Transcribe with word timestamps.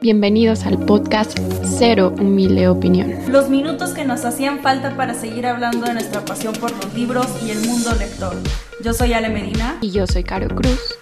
Bienvenidos 0.00 0.66
al 0.66 0.84
podcast 0.84 1.38
Cero 1.64 2.14
Humilde 2.18 2.68
Opinión. 2.68 3.14
Los 3.32 3.48
minutos 3.48 3.94
que 3.94 4.04
nos 4.04 4.26
hacían 4.26 4.60
falta 4.60 4.94
para 4.94 5.14
seguir 5.14 5.46
hablando 5.46 5.86
de 5.86 5.94
nuestra 5.94 6.22
pasión 6.22 6.54
por 6.54 6.70
los 6.70 6.94
libros 6.94 7.26
y 7.42 7.50
el 7.50 7.66
mundo 7.66 7.94
lector. 7.94 8.36
Yo 8.84 8.92
soy 8.92 9.14
Ale 9.14 9.30
Medina. 9.30 9.78
Y 9.80 9.90
yo 9.90 10.06
soy 10.06 10.22
Caro 10.22 10.54
Cruz. 10.54 10.98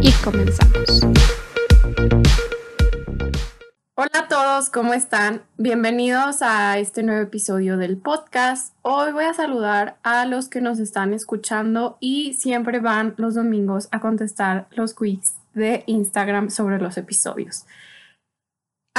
Y 0.00 0.12
comenzamos. 0.22 1.02
Hola 3.96 4.10
a 4.14 4.28
todos, 4.28 4.70
¿cómo 4.70 4.94
están? 4.94 5.42
Bienvenidos 5.58 6.40
a 6.40 6.78
este 6.78 7.02
nuevo 7.02 7.20
episodio 7.22 7.76
del 7.76 7.96
podcast. 7.96 8.74
Hoy 8.82 9.12
voy 9.12 9.24
a 9.24 9.34
saludar 9.34 9.98
a 10.04 10.24
los 10.24 10.48
que 10.48 10.60
nos 10.60 10.78
están 10.78 11.12
escuchando 11.14 11.98
y 12.00 12.34
siempre 12.34 12.78
van 12.78 13.14
los 13.16 13.34
domingos 13.34 13.88
a 13.90 14.00
contestar 14.00 14.68
los 14.70 14.94
quiz 14.94 15.34
de 15.52 15.82
Instagram 15.86 16.48
sobre 16.48 16.80
los 16.80 16.96
episodios. 16.96 17.66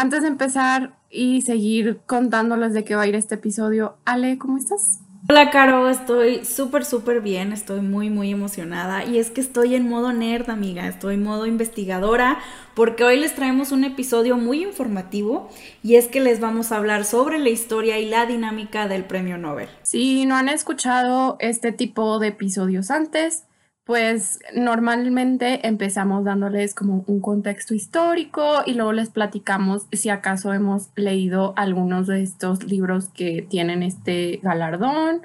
Antes 0.02 0.24
de 0.24 0.30
empezar 0.30 0.96
y 1.12 1.44
seguir 1.44 2.00
contándoles 2.08 2.74
de 2.74 2.84
qué 2.84 2.96
va 2.96 3.04
a 3.04 3.08
ir 3.08 3.14
este 3.14 3.36
episodio, 3.36 3.98
Ale, 4.04 4.40
¿cómo 4.40 4.58
estás? 4.58 5.02
Hola 5.30 5.52
Caro, 5.52 5.90
estoy 5.90 6.44
súper, 6.44 6.86
súper 6.86 7.22
bien, 7.22 7.54
estoy 7.54 7.82
muy, 7.82 8.10
muy 8.10 8.32
emocionada 8.32 9.06
y 9.06 9.20
es 9.20 9.30
que 9.30 9.42
estoy 9.42 9.76
en 9.76 9.88
modo 9.88 10.12
nerd, 10.12 10.50
amiga, 10.50 10.88
estoy 10.88 11.14
en 11.14 11.24
modo 11.24 11.46
investigadora 11.46 12.40
porque 12.74 13.04
hoy 13.04 13.20
les 13.20 13.36
traemos 13.36 13.72
un 13.72 13.84
episodio 13.84 14.38
muy 14.38 14.64
informativo 14.64 15.50
y 15.84 15.98
es 15.98 16.08
que 16.08 16.20
les 16.20 16.40
vamos 16.40 16.72
a 16.72 16.78
hablar 16.78 17.06
sobre 17.06 17.38
la 17.38 17.50
historia 17.50 18.00
y 18.00 18.10
la 18.10 18.26
dinámica 18.26 18.88
del 18.88 19.06
premio 19.06 19.38
Nobel. 19.38 19.70
Si 19.84 20.26
no 20.26 20.36
han 20.36 20.50
escuchado 20.50 21.38
este 21.40 21.72
tipo 21.72 22.18
de 22.18 22.30
episodios 22.30 22.90
antes, 22.90 23.44
pues 23.92 24.40
normalmente 24.56 25.68
empezamos 25.68 26.24
dándoles 26.24 26.74
como 26.74 27.04
un 27.08 27.20
contexto 27.20 27.74
histórico 27.74 28.62
y 28.66 28.74
luego 28.74 28.94
les 28.94 29.10
platicamos 29.10 29.86
si 29.92 30.08
acaso 30.08 30.54
hemos 30.54 30.92
leído 30.96 31.54
algunos 31.58 32.08
de 32.08 32.24
estos 32.24 32.64
libros 32.64 33.10
que 33.10 33.46
tienen 33.50 33.84
este 33.84 34.40
galardón 34.44 35.24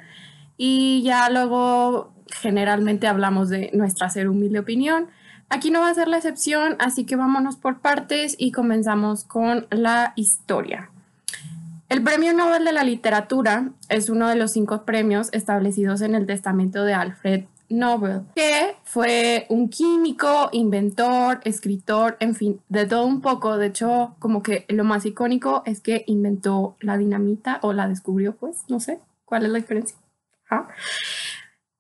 y 0.57 1.01
ya 1.05 1.31
luego 1.31 2.11
generalmente 2.27 3.07
hablamos 3.07 3.51
de 3.51 3.71
nuestra 3.73 4.11
ser 4.11 4.29
humilde 4.29 4.59
opinión. 4.59 5.11
Aquí 5.49 5.71
no 5.71 5.83
va 5.83 5.91
a 5.91 5.95
ser 5.95 6.09
la 6.09 6.17
excepción, 6.17 6.75
así 6.81 7.05
que 7.05 7.15
vámonos 7.15 7.55
por 7.55 7.79
partes 7.79 8.35
y 8.37 8.51
comenzamos 8.51 9.23
con 9.23 9.69
la 9.71 10.13
historia. 10.17 10.91
El 11.89 12.03
Premio 12.03 12.33
Nobel 12.33 12.65
de 12.65 12.73
la 12.73 12.83
Literatura 12.83 13.71
es 13.89 14.11
uno 14.11 14.29
de 14.29 14.35
los 14.35 14.51
cinco 14.51 14.85
premios 14.85 15.29
establecidos 15.33 16.01
en 16.01 16.17
el 16.17 16.27
testamento 16.27 16.83
de 16.83 16.95
Alfred 16.95 17.45
Nobel, 17.69 18.23
que 18.35 18.77
fue 18.85 19.47
un 19.49 19.69
químico, 19.69 20.49
inventor, 20.53 21.41
escritor, 21.45 22.17
en 22.21 22.35
fin, 22.35 22.61
de 22.69 22.87
todo 22.87 23.07
un 23.07 23.21
poco. 23.21 23.57
De 23.57 23.67
hecho, 23.67 24.15
como 24.19 24.43
que 24.43 24.65
lo 24.69 24.85
más 24.85 25.05
icónico 25.07 25.63
es 25.67 25.81
que 25.81 26.05
inventó 26.07 26.77
la 26.81 26.99
dinamita 26.99 27.59
o 27.63 27.73
la 27.73 27.89
descubrió, 27.89 28.37
pues, 28.37 28.65
no 28.69 28.81
sé 28.81 29.01
cuál 29.25 29.45
es 29.45 29.51
la 29.51 29.59
diferencia. 29.59 29.97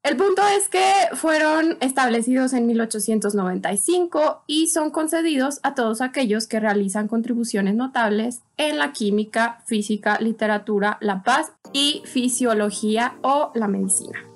El 0.02 0.16
punto 0.16 0.40
es 0.56 0.68
que 0.68 0.84
fueron 1.14 1.78
establecidos 1.80 2.52
en 2.52 2.66
1895 2.68 4.44
y 4.46 4.68
son 4.68 4.90
concedidos 4.90 5.58
a 5.64 5.74
todos 5.74 6.00
aquellos 6.00 6.46
que 6.46 6.60
realizan 6.60 7.08
contribuciones 7.08 7.74
notables 7.74 8.40
en 8.56 8.78
la 8.78 8.92
química, 8.92 9.64
física, 9.66 10.18
literatura, 10.20 10.96
la 11.00 11.24
paz 11.24 11.52
y 11.72 12.02
fisiología 12.04 13.16
o 13.22 13.50
la 13.54 13.66
medicina. 13.66 14.35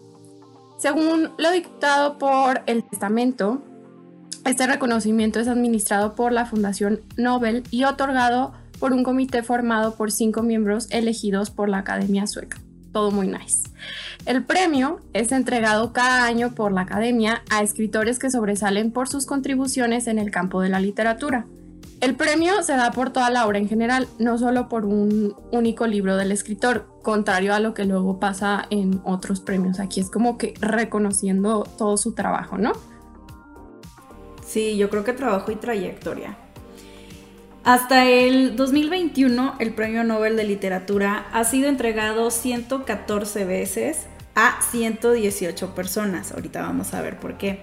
Según 0.81 1.33
lo 1.36 1.50
dictado 1.50 2.17
por 2.17 2.62
el 2.64 2.83
testamento, 2.84 3.62
este 4.47 4.67
reconocimiento 4.67 5.39
es 5.39 5.47
administrado 5.47 6.14
por 6.14 6.33
la 6.33 6.47
Fundación 6.47 7.03
Nobel 7.19 7.64
y 7.70 7.84
otorgado 7.84 8.55
por 8.78 8.95
un 8.95 9.05
comité 9.05 9.42
formado 9.42 9.95
por 9.95 10.11
cinco 10.11 10.42
miembros 10.42 10.87
elegidos 10.91 11.50
por 11.50 11.69
la 11.69 11.81
Academia 11.81 12.27
Sueca. 12.27 12.62
Todo 12.95 13.11
muy 13.11 13.27
nice. 13.27 13.69
El 14.25 14.42
premio 14.42 15.00
es 15.12 15.32
entregado 15.32 15.93
cada 15.93 16.25
año 16.25 16.55
por 16.55 16.72
la 16.72 16.81
Academia 16.81 17.43
a 17.50 17.62
escritores 17.62 18.19
que 18.19 18.31
sobresalen 18.31 18.91
por 18.91 19.06
sus 19.06 19.26
contribuciones 19.26 20.06
en 20.06 20.19
el 20.19 20.31
campo 20.31 20.62
de 20.62 20.71
la 20.71 20.81
literatura. 20.81 21.44
El 22.00 22.16
premio 22.16 22.62
se 22.62 22.77
da 22.77 22.93
por 22.93 23.11
toda 23.11 23.28
la 23.28 23.47
obra 23.47 23.59
en 23.59 23.69
general, 23.69 24.09
no 24.19 24.38
solo 24.38 24.71
por 24.71 24.87
un 24.87 25.37
único 25.53 25.87
libro 25.87 26.16
del 26.16 26.33
escritor, 26.33 26.87
contrario 27.03 27.55
a 27.55 27.61
lo 27.61 27.75
que 27.75 27.84
luego 27.84 28.19
pasa 28.19 28.66
en 28.71 29.03
otros 29.05 29.41
premios. 29.41 29.81
Aquí 29.81 30.00
es 30.00 30.11
como 30.11 30.38
que 30.38 30.55
reconociendo 30.61 31.69
todo 31.77 31.99
su 31.99 32.15
trabajo, 32.15 32.56
¿no? 32.56 32.72
Sí, 34.47 34.78
yo 34.78 34.88
creo 34.88 35.05
que 35.05 35.12
trabajo 35.12 35.53
y 35.53 35.56
trayectoria. 35.56 36.38
Hasta 37.65 38.06
el 38.06 38.56
2021, 38.56 39.56
el 39.59 39.75
Premio 39.75 40.03
Nobel 40.03 40.37
de 40.37 40.44
Literatura 40.44 41.27
ha 41.34 41.44
sido 41.44 41.69
entregado 41.69 42.31
114 42.31 43.44
veces 43.44 44.06
a 44.34 44.59
118 44.71 45.75
personas. 45.75 46.32
Ahorita 46.32 46.62
vamos 46.62 46.94
a 46.94 47.03
ver 47.03 47.21
por 47.21 47.37
qué. 47.37 47.61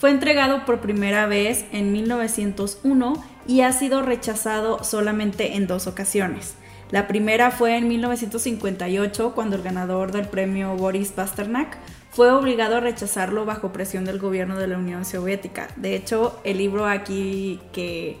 Fue 0.00 0.10
entregado 0.10 0.64
por 0.66 0.80
primera 0.80 1.26
vez 1.26 1.64
en 1.70 1.92
1901 1.92 3.35
y 3.46 3.62
ha 3.62 3.72
sido 3.72 4.02
rechazado 4.02 4.82
solamente 4.84 5.56
en 5.56 5.66
dos 5.66 5.86
ocasiones. 5.86 6.54
La 6.90 7.08
primera 7.08 7.50
fue 7.50 7.76
en 7.76 7.88
1958 7.88 9.32
cuando 9.34 9.56
el 9.56 9.62
ganador 9.62 10.12
del 10.12 10.28
premio 10.28 10.76
Boris 10.76 11.10
Pasternak 11.10 11.78
fue 12.10 12.30
obligado 12.30 12.76
a 12.76 12.80
rechazarlo 12.80 13.44
bajo 13.44 13.72
presión 13.72 14.04
del 14.04 14.18
gobierno 14.18 14.56
de 14.56 14.68
la 14.68 14.78
Unión 14.78 15.04
Soviética. 15.04 15.68
De 15.76 15.96
hecho, 15.96 16.40
el 16.44 16.58
libro 16.58 16.86
aquí 16.86 17.60
que 17.72 18.16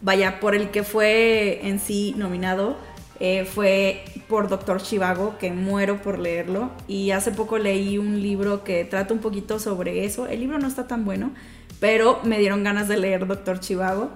vaya 0.00 0.38
por 0.38 0.54
el 0.54 0.70
que 0.70 0.84
fue 0.84 1.66
en 1.66 1.80
sí 1.80 2.14
nominado 2.16 2.76
eh, 3.20 3.44
fue 3.44 4.04
por 4.28 4.48
Doctor 4.48 4.82
Chivago, 4.82 5.36
que 5.38 5.50
muero 5.50 6.02
por 6.02 6.18
leerlo. 6.18 6.70
Y 6.88 7.10
hace 7.10 7.32
poco 7.32 7.58
leí 7.58 7.98
un 7.98 8.22
libro 8.22 8.64
que 8.64 8.84
trata 8.84 9.12
un 9.12 9.20
poquito 9.20 9.58
sobre 9.58 10.04
eso. 10.04 10.26
El 10.26 10.40
libro 10.40 10.58
no 10.58 10.68
está 10.68 10.86
tan 10.86 11.04
bueno, 11.04 11.32
pero 11.80 12.20
me 12.24 12.38
dieron 12.38 12.64
ganas 12.64 12.88
de 12.88 12.96
leer 12.96 13.26
Doctor 13.26 13.60
Chivago. 13.60 14.10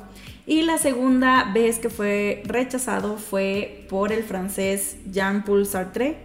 Y 0.48 0.62
la 0.62 0.78
segunda 0.78 1.52
vez 1.52 1.78
que 1.78 1.90
fue 1.90 2.42
rechazado 2.46 3.18
fue 3.18 3.84
por 3.90 4.12
el 4.12 4.22
francés 4.22 4.96
Jean-Paul 5.12 5.66
Sartre, 5.66 6.16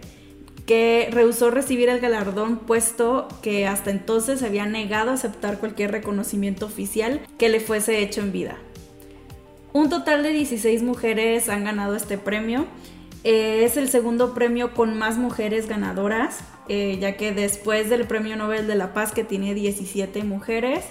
que 0.64 1.10
rehusó 1.12 1.50
recibir 1.50 1.90
el 1.90 2.00
galardón 2.00 2.60
puesto 2.60 3.28
que 3.42 3.66
hasta 3.66 3.90
entonces 3.90 4.40
se 4.40 4.46
había 4.46 4.64
negado 4.64 5.10
a 5.10 5.14
aceptar 5.14 5.58
cualquier 5.58 5.92
reconocimiento 5.92 6.64
oficial 6.64 7.20
que 7.36 7.50
le 7.50 7.60
fuese 7.60 7.98
hecho 7.98 8.22
en 8.22 8.32
vida. 8.32 8.56
Un 9.74 9.90
total 9.90 10.22
de 10.22 10.30
16 10.30 10.82
mujeres 10.82 11.50
han 11.50 11.64
ganado 11.64 11.94
este 11.94 12.16
premio. 12.16 12.64
Eh, 13.24 13.64
es 13.64 13.76
el 13.76 13.90
segundo 13.90 14.32
premio 14.32 14.72
con 14.72 14.96
más 14.96 15.18
mujeres 15.18 15.68
ganadoras, 15.68 16.38
eh, 16.70 16.96
ya 16.98 17.18
que 17.18 17.32
después 17.32 17.90
del 17.90 18.06
Premio 18.06 18.36
Nobel 18.36 18.66
de 18.68 18.74
la 18.74 18.94
Paz, 18.94 19.12
que 19.12 19.22
tiene 19.22 19.52
17 19.52 20.24
mujeres, 20.24 20.82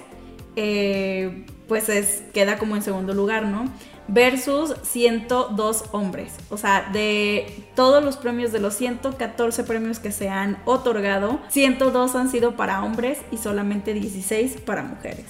eh, 0.56 1.48
pues 1.68 1.90
es, 1.90 2.24
queda 2.34 2.58
como 2.58 2.76
en 2.76 2.82
segundo 2.82 3.14
lugar, 3.14 3.46
¿no? 3.46 3.66
Versus 4.08 4.76
102 4.84 5.86
hombres. 5.92 6.34
O 6.50 6.58
sea, 6.58 6.90
de 6.92 7.66
todos 7.76 8.04
los 8.04 8.18
premios, 8.18 8.52
de 8.52 8.60
los 8.60 8.76
114 8.76 9.64
premios 9.64 10.00
que 10.00 10.12
se 10.12 10.30
han 10.30 10.58
otorgado, 10.66 11.40
102 11.50 12.16
han 12.16 12.30
sido 12.30 12.56
para 12.56 12.84
hombres 12.84 13.20
y 13.32 13.38
solamente 13.38 13.94
16 13.94 14.62
para 14.62 14.84
mujeres. 14.84 15.26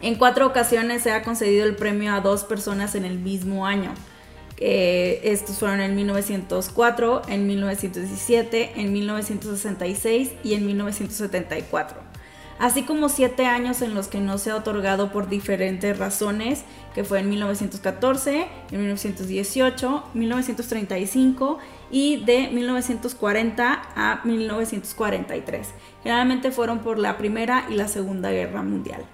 En 0.00 0.16
cuatro 0.16 0.46
ocasiones 0.46 1.02
se 1.02 1.12
ha 1.12 1.22
concedido 1.22 1.64
el 1.64 1.76
premio 1.76 2.12
a 2.12 2.20
dos 2.20 2.44
personas 2.44 2.94
en 2.94 3.04
el 3.04 3.18
mismo 3.18 3.66
año. 3.66 3.92
estos 4.58 5.58
fueron 5.58 5.80
en 5.80 5.96
1904, 5.96 7.22
en 7.28 7.46
1917, 7.48 8.80
en 8.80 8.92
1966 8.92 10.30
y 10.44 10.54
en 10.54 10.66
1974. 10.66 12.11
Así 12.58 12.82
como 12.84 13.08
siete 13.08 13.46
años 13.46 13.82
en 13.82 13.94
los 13.94 14.08
que 14.08 14.20
no 14.20 14.38
se 14.38 14.50
ha 14.50 14.56
otorgado 14.56 15.10
por 15.10 15.28
diferentes 15.28 15.98
razones, 15.98 16.64
que 16.94 17.04
fue 17.04 17.20
en 17.20 17.28
1914, 17.30 18.46
en 18.70 18.78
1918, 18.78 20.04
1935 20.14 21.58
y 21.90 22.24
de 22.24 22.48
1940 22.48 23.82
a 23.96 24.20
1943. 24.24 25.68
Generalmente 26.02 26.50
fueron 26.50 26.80
por 26.80 26.98
la 26.98 27.18
Primera 27.18 27.66
y 27.68 27.74
la 27.74 27.88
Segunda 27.88 28.30
Guerra 28.30 28.62
Mundial. 28.62 29.04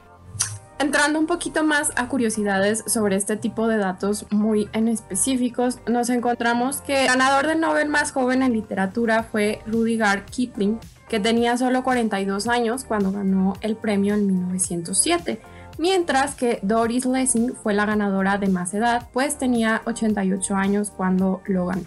Entrando 0.81 1.19
un 1.19 1.27
poquito 1.27 1.65
más 1.65 1.91
a 1.97 2.07
curiosidades 2.07 2.85
sobre 2.87 3.17
este 3.17 3.37
tipo 3.37 3.67
de 3.67 3.79
datos 3.79 4.27
muy 4.31 4.69
específicos, 4.73 5.81
nos 5.89 6.09
encontramos 6.09 6.83
que 6.83 7.03
el 7.03 7.09
ganador 7.09 7.49
del 7.49 7.59
Nobel 7.59 7.89
más 7.89 8.13
joven 8.13 8.43
en 8.43 8.53
literatura 8.53 9.25
fue 9.25 9.61
Rudyard 9.67 10.27
Kipling, 10.27 10.79
que 11.09 11.21
tenía 11.21 11.57
solo 11.57 11.83
42 11.83 12.49
años 12.49 12.85
cuando 12.85 13.13
ganó 13.13 13.55
el 13.61 13.77
premio 13.77 14.15
en 14.15 14.27
1907, 14.27 15.41
mientras 15.79 16.35
que 16.35 16.59
Doris 16.63 17.07
Lessing 17.07 17.55
fue 17.55 17.75
la 17.75 17.87
ganadora 17.87 18.39
de 18.39 18.49
más 18.49 18.75
edad, 18.75 19.09
pues 19.13 19.39
tenía 19.39 19.83
88 19.87 20.55
años 20.55 20.91
cuando 20.91 21.43
lo 21.47 21.67
ganó. 21.67 21.85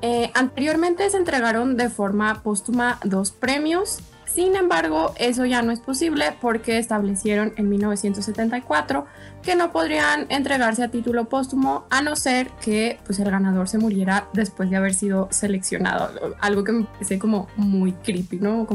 Eh, 0.00 0.30
anteriormente 0.34 1.08
se 1.10 1.16
entregaron 1.16 1.76
de 1.76 1.88
forma 1.88 2.42
póstuma 2.42 3.00
dos 3.04 3.32
premios 3.32 3.98
Sin 4.38 4.54
embargo, 4.54 5.14
eso 5.16 5.46
ya 5.46 5.62
no 5.62 5.72
es 5.72 5.80
posible 5.80 6.26
porque 6.40 6.78
establecieron 6.78 7.54
en 7.56 7.68
1974 7.68 9.04
que 9.42 9.56
no 9.56 9.72
podrían 9.72 10.26
entregarse 10.28 10.84
a 10.84 10.92
título 10.92 11.28
póstumo 11.28 11.86
a 11.90 12.02
no 12.02 12.14
ser 12.14 12.48
que 12.64 13.00
pues, 13.04 13.18
el 13.18 13.32
ganador 13.32 13.68
se 13.68 13.78
muriera 13.78 14.28
después 14.34 14.70
de 14.70 14.76
haber 14.76 14.94
sido 14.94 15.26
seleccionado. 15.32 16.36
Algo 16.38 16.62
que 16.62 16.70
me 16.70 16.84
parece 16.84 17.18
como 17.18 17.48
muy 17.56 17.90
creepy, 17.90 18.36
¿no? 18.36 18.68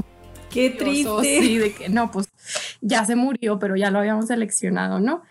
Qué 0.49 0.69
triste. 0.71 1.41
Sí, 1.41 1.57
de 1.57 1.73
que 1.73 1.87
no, 1.87 2.11
pues 2.11 2.27
ya 2.81 3.05
se 3.05 3.15
murió, 3.15 3.57
pero 3.57 3.77
ya 3.77 3.89
lo 3.89 3.99
habíamos 3.99 4.27
seleccionado, 4.27 4.99
¿no? 4.99 5.21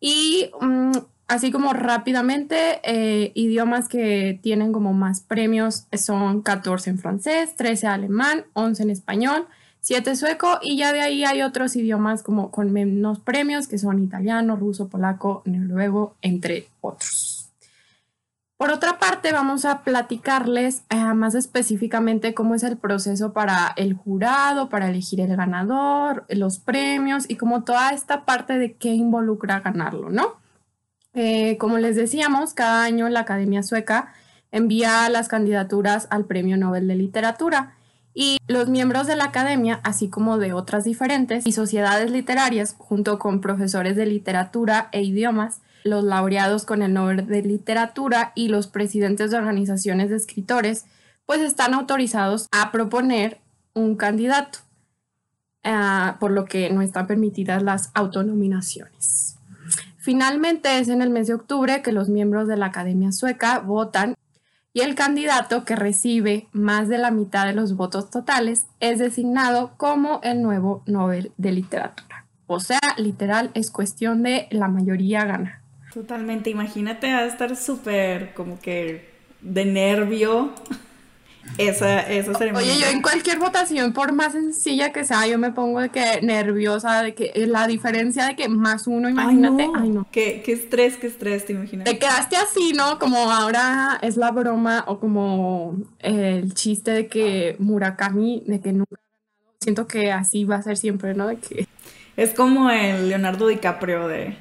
Y 0.00 0.52
mm, 0.58 0.92
así 1.28 1.52
como 1.52 1.74
rápidamente, 1.74 2.80
eh, 2.82 3.30
idiomas 3.34 3.90
que 3.90 4.40
tienen 4.42 4.72
como 4.72 4.94
más 4.94 5.20
premios 5.20 5.84
son 5.92 6.40
14 6.40 6.88
en 6.88 6.98
francés, 6.98 7.56
13 7.56 7.88
alemán, 7.88 8.46
11 8.54 8.84
en 8.84 8.88
español, 8.90 9.48
7 9.82 10.14
sueco 10.14 10.60
y 10.62 10.76
ya 10.76 10.92
de 10.92 11.00
ahí 11.00 11.24
hay 11.24 11.42
otros 11.42 11.74
idiomas 11.74 12.22
como 12.22 12.52
con 12.52 12.72
menos 12.72 13.18
premios 13.18 13.66
que 13.66 13.78
son 13.78 14.00
italiano, 14.00 14.54
ruso, 14.54 14.88
polaco, 14.88 15.42
noruego, 15.44 16.14
entre 16.22 16.68
otros. 16.80 17.50
Por 18.56 18.70
otra 18.70 19.00
parte, 19.00 19.32
vamos 19.32 19.64
a 19.64 19.82
platicarles 19.82 20.84
eh, 20.88 20.96
más 21.14 21.34
específicamente 21.34 22.32
cómo 22.32 22.54
es 22.54 22.62
el 22.62 22.76
proceso 22.76 23.32
para 23.32 23.72
el 23.74 23.94
jurado, 23.94 24.68
para 24.68 24.88
elegir 24.88 25.20
el 25.20 25.34
ganador, 25.34 26.26
los 26.28 26.60
premios 26.60 27.28
y 27.28 27.34
como 27.34 27.64
toda 27.64 27.90
esta 27.90 28.24
parte 28.24 28.58
de 28.58 28.74
qué 28.74 28.90
involucra 28.90 29.58
ganarlo, 29.58 30.10
¿no? 30.10 30.36
Eh, 31.12 31.58
como 31.58 31.78
les 31.78 31.96
decíamos, 31.96 32.54
cada 32.54 32.84
año 32.84 33.08
la 33.08 33.20
Academia 33.20 33.64
Sueca 33.64 34.14
envía 34.52 35.08
las 35.08 35.26
candidaturas 35.26 36.06
al 36.10 36.26
Premio 36.26 36.56
Nobel 36.56 36.86
de 36.86 36.94
Literatura 36.94 37.74
y 38.14 38.38
los 38.46 38.68
miembros 38.68 39.06
de 39.06 39.16
la 39.16 39.24
Academia, 39.24 39.80
así 39.84 40.08
como 40.08 40.38
de 40.38 40.52
otras 40.52 40.84
diferentes 40.84 41.46
y 41.46 41.52
sociedades 41.52 42.10
literarias, 42.10 42.74
junto 42.78 43.18
con 43.18 43.40
profesores 43.40 43.96
de 43.96 44.06
literatura 44.06 44.88
e 44.92 45.02
idiomas, 45.02 45.60
los 45.84 46.04
laureados 46.04 46.64
con 46.64 46.82
el 46.82 46.92
Nobel 46.92 47.26
de 47.26 47.42
Literatura 47.42 48.32
y 48.34 48.48
los 48.48 48.66
presidentes 48.66 49.30
de 49.30 49.38
organizaciones 49.38 50.10
de 50.10 50.16
escritores, 50.16 50.84
pues 51.26 51.40
están 51.40 51.74
autorizados 51.74 52.48
a 52.52 52.70
proponer 52.70 53.40
un 53.74 53.96
candidato, 53.96 54.58
ah, 55.64 56.16
por 56.20 56.30
lo 56.30 56.44
que 56.44 56.70
no 56.70 56.82
están 56.82 57.06
permitidas 57.06 57.62
las 57.62 57.90
autonominaciones. 57.94 59.36
Finalmente 59.98 60.78
es 60.78 60.88
en 60.88 61.00
el 61.00 61.10
mes 61.10 61.28
de 61.28 61.34
octubre 61.34 61.80
que 61.80 61.92
los 61.92 62.08
miembros 62.08 62.48
de 62.48 62.56
la 62.56 62.66
Academia 62.66 63.12
Sueca 63.12 63.60
votan 63.60 64.16
y 64.74 64.80
el 64.80 64.94
candidato 64.94 65.64
que 65.64 65.76
recibe 65.76 66.48
más 66.52 66.88
de 66.88 66.98
la 66.98 67.10
mitad 67.10 67.46
de 67.46 67.52
los 67.52 67.76
votos 67.76 68.10
totales 68.10 68.66
es 68.80 68.98
designado 68.98 69.72
como 69.76 70.20
el 70.22 70.42
nuevo 70.42 70.82
Nobel 70.86 71.32
de 71.36 71.52
Literatura. 71.52 72.26
O 72.46 72.60
sea, 72.60 72.80
literal 72.96 73.50
es 73.54 73.70
cuestión 73.70 74.22
de 74.22 74.48
la 74.50 74.68
mayoría 74.68 75.24
gana. 75.24 75.62
Totalmente, 75.92 76.50
imagínate 76.50 77.08
a 77.08 77.26
estar 77.26 77.54
súper 77.56 78.32
como 78.34 78.58
que 78.60 79.10
de 79.42 79.64
nervio 79.64 80.52
esa, 81.58 82.00
esa 82.00 82.34
ceremonia. 82.34 82.72
Oye, 82.72 82.80
yo 82.80 82.86
en 82.88 83.02
cualquier 83.02 83.38
votación, 83.38 83.92
por 83.92 84.12
más 84.12 84.32
sencilla 84.32 84.92
que 84.92 85.04
sea, 85.04 85.26
yo 85.26 85.38
me 85.38 85.52
pongo 85.52 85.80
de 85.80 85.90
que 85.90 86.20
nerviosa, 86.22 87.02
de 87.02 87.14
que 87.14 87.32
la 87.46 87.66
diferencia 87.66 88.26
de 88.26 88.36
que 88.36 88.48
más 88.48 88.86
uno, 88.86 89.08
imagínate. 89.08 89.68
Ay, 89.74 89.90
no. 89.90 90.06
Qué, 90.10 90.42
qué, 90.44 90.52
estrés, 90.52 90.96
qué 90.96 91.06
estrés, 91.06 91.46
te 91.46 91.52
imaginas. 91.52 91.84
Te 91.84 91.98
quedaste 91.98 92.36
así, 92.36 92.72
¿no? 92.74 92.98
Como 92.98 93.30
ahora 93.30 93.98
es 94.02 94.16
la 94.16 94.30
broma 94.30 94.84
o 94.86 94.98
como 94.98 95.76
el 95.98 96.54
chiste 96.54 96.90
de 96.90 97.06
que 97.08 97.56
Murakami, 97.58 98.44
de 98.46 98.60
que 98.60 98.72
nunca 98.72 98.96
Siento 99.62 99.86
que 99.86 100.10
así 100.10 100.44
va 100.44 100.56
a 100.56 100.62
ser 100.62 100.76
siempre, 100.76 101.14
¿no? 101.14 101.28
De 101.28 101.36
que... 101.36 101.68
Es 102.16 102.34
como 102.34 102.68
el 102.68 103.08
Leonardo 103.08 103.46
DiCaprio 103.46 104.08
de... 104.08 104.36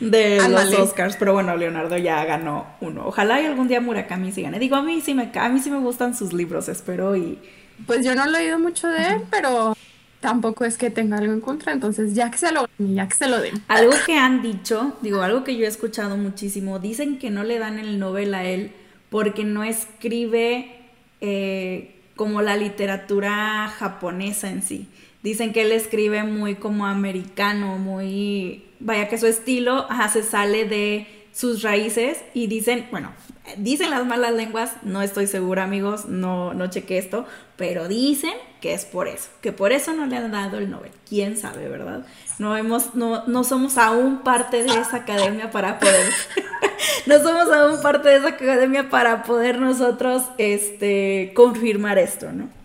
de 0.00 0.48
los 0.48 0.74
Oscars, 0.74 1.16
pero 1.16 1.32
bueno, 1.32 1.56
Leonardo 1.56 1.96
ya 1.96 2.24
ganó 2.24 2.66
uno. 2.80 3.06
Ojalá 3.06 3.40
y 3.40 3.46
algún 3.46 3.68
día 3.68 3.80
Murakami 3.80 4.32
sí 4.32 4.42
gane. 4.42 4.58
Digo, 4.58 4.76
a 4.76 4.82
mí 4.82 5.00
sí 5.00 5.14
me, 5.14 5.30
a 5.34 5.48
mí 5.48 5.60
sí 5.60 5.70
me 5.70 5.78
gustan 5.78 6.16
sus 6.16 6.32
libros, 6.32 6.68
espero 6.68 7.16
y... 7.16 7.38
Pues 7.86 8.04
yo 8.04 8.14
no 8.14 8.26
lo 8.26 8.36
he 8.36 8.42
leído 8.42 8.58
mucho 8.58 8.88
de 8.88 9.08
él, 9.08 9.22
pero 9.30 9.76
tampoco 10.20 10.64
es 10.64 10.78
que 10.78 10.88
tenga 10.88 11.18
algo 11.18 11.32
en 11.32 11.40
contra, 11.40 11.72
entonces 11.72 12.14
ya 12.14 12.30
que 12.30 12.38
se 12.38 12.52
lo, 12.52 12.68
ya 12.78 13.08
que 13.08 13.14
se 13.14 13.28
lo 13.28 13.40
den. 13.40 13.62
Algo 13.68 13.92
que 14.06 14.16
han 14.16 14.40
dicho, 14.40 14.96
digo, 15.02 15.20
algo 15.22 15.42
que 15.42 15.56
yo 15.56 15.64
he 15.64 15.68
escuchado 15.68 16.16
muchísimo, 16.16 16.78
dicen 16.78 17.18
que 17.18 17.30
no 17.30 17.42
le 17.42 17.58
dan 17.58 17.78
el 17.78 17.98
Nobel 17.98 18.32
a 18.34 18.44
él 18.44 18.72
porque 19.10 19.44
no 19.44 19.64
escribe 19.64 20.76
eh, 21.20 21.96
como 22.16 22.40
la 22.40 22.56
literatura 22.56 23.68
japonesa 23.76 24.48
en 24.48 24.62
sí. 24.62 24.88
Dicen 25.22 25.52
que 25.52 25.62
él 25.62 25.72
escribe 25.72 26.24
muy 26.24 26.56
como 26.56 26.86
americano, 26.86 27.78
muy 27.78 28.64
vaya 28.80 29.08
que 29.08 29.18
su 29.18 29.26
estilo 29.26 29.86
se 30.12 30.22
sale 30.22 30.64
de 30.64 31.06
sus 31.32 31.62
raíces 31.62 32.22
y 32.34 32.46
dicen, 32.46 32.88
bueno, 32.90 33.12
dicen 33.56 33.90
las 33.90 34.04
malas 34.06 34.32
lenguas, 34.32 34.72
no 34.82 35.02
estoy 35.02 35.26
segura 35.26 35.64
amigos, 35.64 36.06
no, 36.06 36.52
no 36.54 36.68
chequé 36.68 36.98
esto, 36.98 37.26
pero 37.56 37.88
dicen 37.88 38.34
que 38.60 38.74
es 38.74 38.84
por 38.84 39.08
eso, 39.08 39.30
que 39.40 39.52
por 39.52 39.72
eso 39.72 39.92
no 39.94 40.06
le 40.06 40.16
han 40.16 40.30
dado 40.30 40.58
el 40.58 40.70
Nobel, 40.70 40.92
quién 41.08 41.36
sabe, 41.36 41.68
¿verdad? 41.68 42.04
No, 42.38 42.56
hemos, 42.56 42.94
no, 42.94 43.26
no 43.26 43.44
somos 43.44 43.78
aún 43.78 44.18
parte 44.18 44.62
de 44.62 44.68
esa 44.68 44.98
academia 44.98 45.50
para 45.50 45.78
poder, 45.78 46.12
no 47.06 47.18
somos 47.18 47.50
aún 47.50 47.80
parte 47.80 48.10
de 48.10 48.16
esa 48.16 48.28
academia 48.28 48.90
para 48.90 49.22
poder 49.22 49.58
nosotros 49.58 50.24
este, 50.38 51.32
confirmar 51.34 51.98
esto, 51.98 52.32
¿no? 52.32 52.61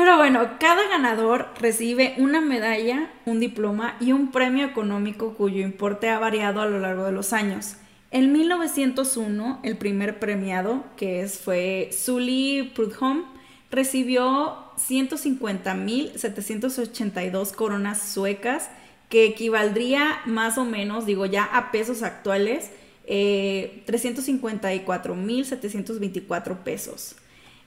Pero 0.00 0.16
bueno, 0.16 0.56
cada 0.58 0.88
ganador 0.88 1.48
recibe 1.60 2.14
una 2.16 2.40
medalla, 2.40 3.12
un 3.26 3.38
diploma 3.38 3.98
y 4.00 4.12
un 4.12 4.30
premio 4.30 4.64
económico 4.64 5.34
cuyo 5.34 5.60
importe 5.60 6.08
ha 6.08 6.18
variado 6.18 6.62
a 6.62 6.66
lo 6.66 6.80
largo 6.80 7.04
de 7.04 7.12
los 7.12 7.34
años. 7.34 7.76
En 8.10 8.32
1901, 8.32 9.60
el 9.62 9.76
primer 9.76 10.18
premiado, 10.18 10.84
que 10.96 11.20
es, 11.20 11.38
fue 11.38 11.90
Sully 11.92 12.72
Prudhomme, 12.74 13.24
recibió 13.70 14.72
150.782 14.78 17.52
coronas 17.52 18.00
suecas, 18.00 18.70
que 19.10 19.26
equivaldría 19.26 20.22
más 20.24 20.56
o 20.56 20.64
menos, 20.64 21.04
digo 21.04 21.26
ya 21.26 21.44
a 21.44 21.70
pesos 21.72 22.02
actuales, 22.02 22.70
eh, 23.04 23.84
354.724 23.86 26.56
pesos. 26.64 27.16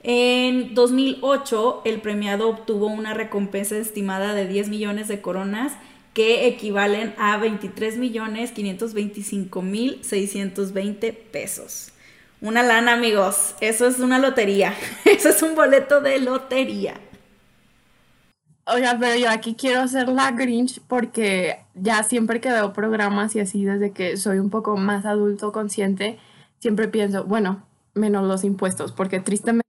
En 0.04 0.76
2008, 0.76 1.82
el 1.86 2.02
premiado 2.02 2.50
obtuvo 2.50 2.88
una 2.88 3.14
recompensa 3.14 3.78
estimada 3.78 4.34
de 4.34 4.46
10 4.48 4.68
millones 4.68 5.08
de 5.08 5.22
coronas 5.22 5.74
que 6.14 6.48
equivalen 6.48 7.16
a 7.18 7.38
23 7.38 7.98
millones 7.98 8.52
525 8.52 9.62
mil 9.62 10.04
620 10.04 11.14
pesos. 11.14 11.94
Una 12.42 12.62
lana, 12.62 12.94
amigos. 12.94 13.56
Eso 13.62 13.88
es 13.88 14.00
una 14.00 14.20
lotería. 14.20 14.74
Eso 15.06 15.30
es 15.30 15.42
un 15.42 15.56
boleto 15.56 16.02
de 16.02 16.20
lotería. 16.20 16.96
Oiga, 18.66 18.98
pero 19.00 19.16
yo 19.16 19.30
aquí 19.30 19.56
quiero 19.56 19.82
hacer 19.82 20.10
la 20.10 20.32
Grinch 20.32 20.82
porque 20.88 21.60
ya 21.76 22.04
siempre 22.04 22.42
que 22.42 22.50
veo 22.50 22.74
programas 22.74 23.36
y 23.36 23.40
así, 23.40 23.64
desde 23.64 23.92
que 23.92 24.18
soy 24.18 24.40
un 24.40 24.50
poco 24.50 24.76
más 24.78 25.06
adulto 25.06 25.52
consciente, 25.52 26.18
siempre 26.60 26.88
pienso, 26.88 27.26
bueno, 27.26 27.66
menos 27.94 28.26
los 28.26 28.44
impuestos, 28.46 28.94
porque 28.94 29.20
tristemente 29.20 29.63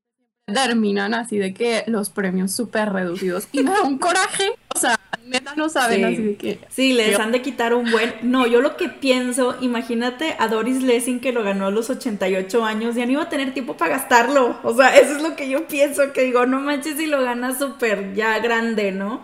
terminan 0.46 1.14
así 1.14 1.38
de 1.38 1.54
que 1.54 1.84
los 1.86 2.10
premios 2.10 2.52
súper 2.52 2.92
reducidos 2.92 3.48
y 3.52 3.62
me 3.62 3.70
da 3.70 3.82
un 3.82 3.98
coraje, 3.98 4.52
o 4.74 4.78
sea, 4.78 5.00
neta 5.24 5.54
no 5.56 5.70
saben 5.70 6.04
así 6.04 6.22
de 6.22 6.36
que... 6.36 6.60
Sí, 6.68 6.92
les 6.92 7.18
han 7.18 7.32
de 7.32 7.40
quitar 7.40 7.72
un 7.72 7.90
buen... 7.90 8.14
No, 8.22 8.46
yo 8.46 8.60
lo 8.60 8.76
que 8.76 8.90
pienso, 8.90 9.56
imagínate 9.62 10.36
a 10.38 10.48
Doris 10.48 10.82
Lessing 10.82 11.20
que 11.20 11.32
lo 11.32 11.42
ganó 11.42 11.66
a 11.66 11.70
los 11.70 11.88
88 11.88 12.64
años, 12.64 12.94
ya 12.94 13.06
no 13.06 13.12
iba 13.12 13.22
a 13.22 13.28
tener 13.30 13.54
tiempo 13.54 13.76
para 13.76 13.92
gastarlo, 13.96 14.58
o 14.62 14.74
sea, 14.74 14.96
eso 14.96 15.16
es 15.16 15.22
lo 15.22 15.34
que 15.34 15.48
yo 15.48 15.66
pienso, 15.66 16.12
que 16.12 16.22
digo, 16.22 16.44
no 16.44 16.60
manches 16.60 16.98
si 16.98 17.06
lo 17.06 17.22
gana 17.22 17.58
súper 17.58 18.14
ya 18.14 18.38
grande, 18.40 18.92
¿no? 18.92 19.22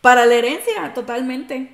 Para 0.00 0.26
la 0.26 0.34
herencia, 0.34 0.92
totalmente. 0.92 1.70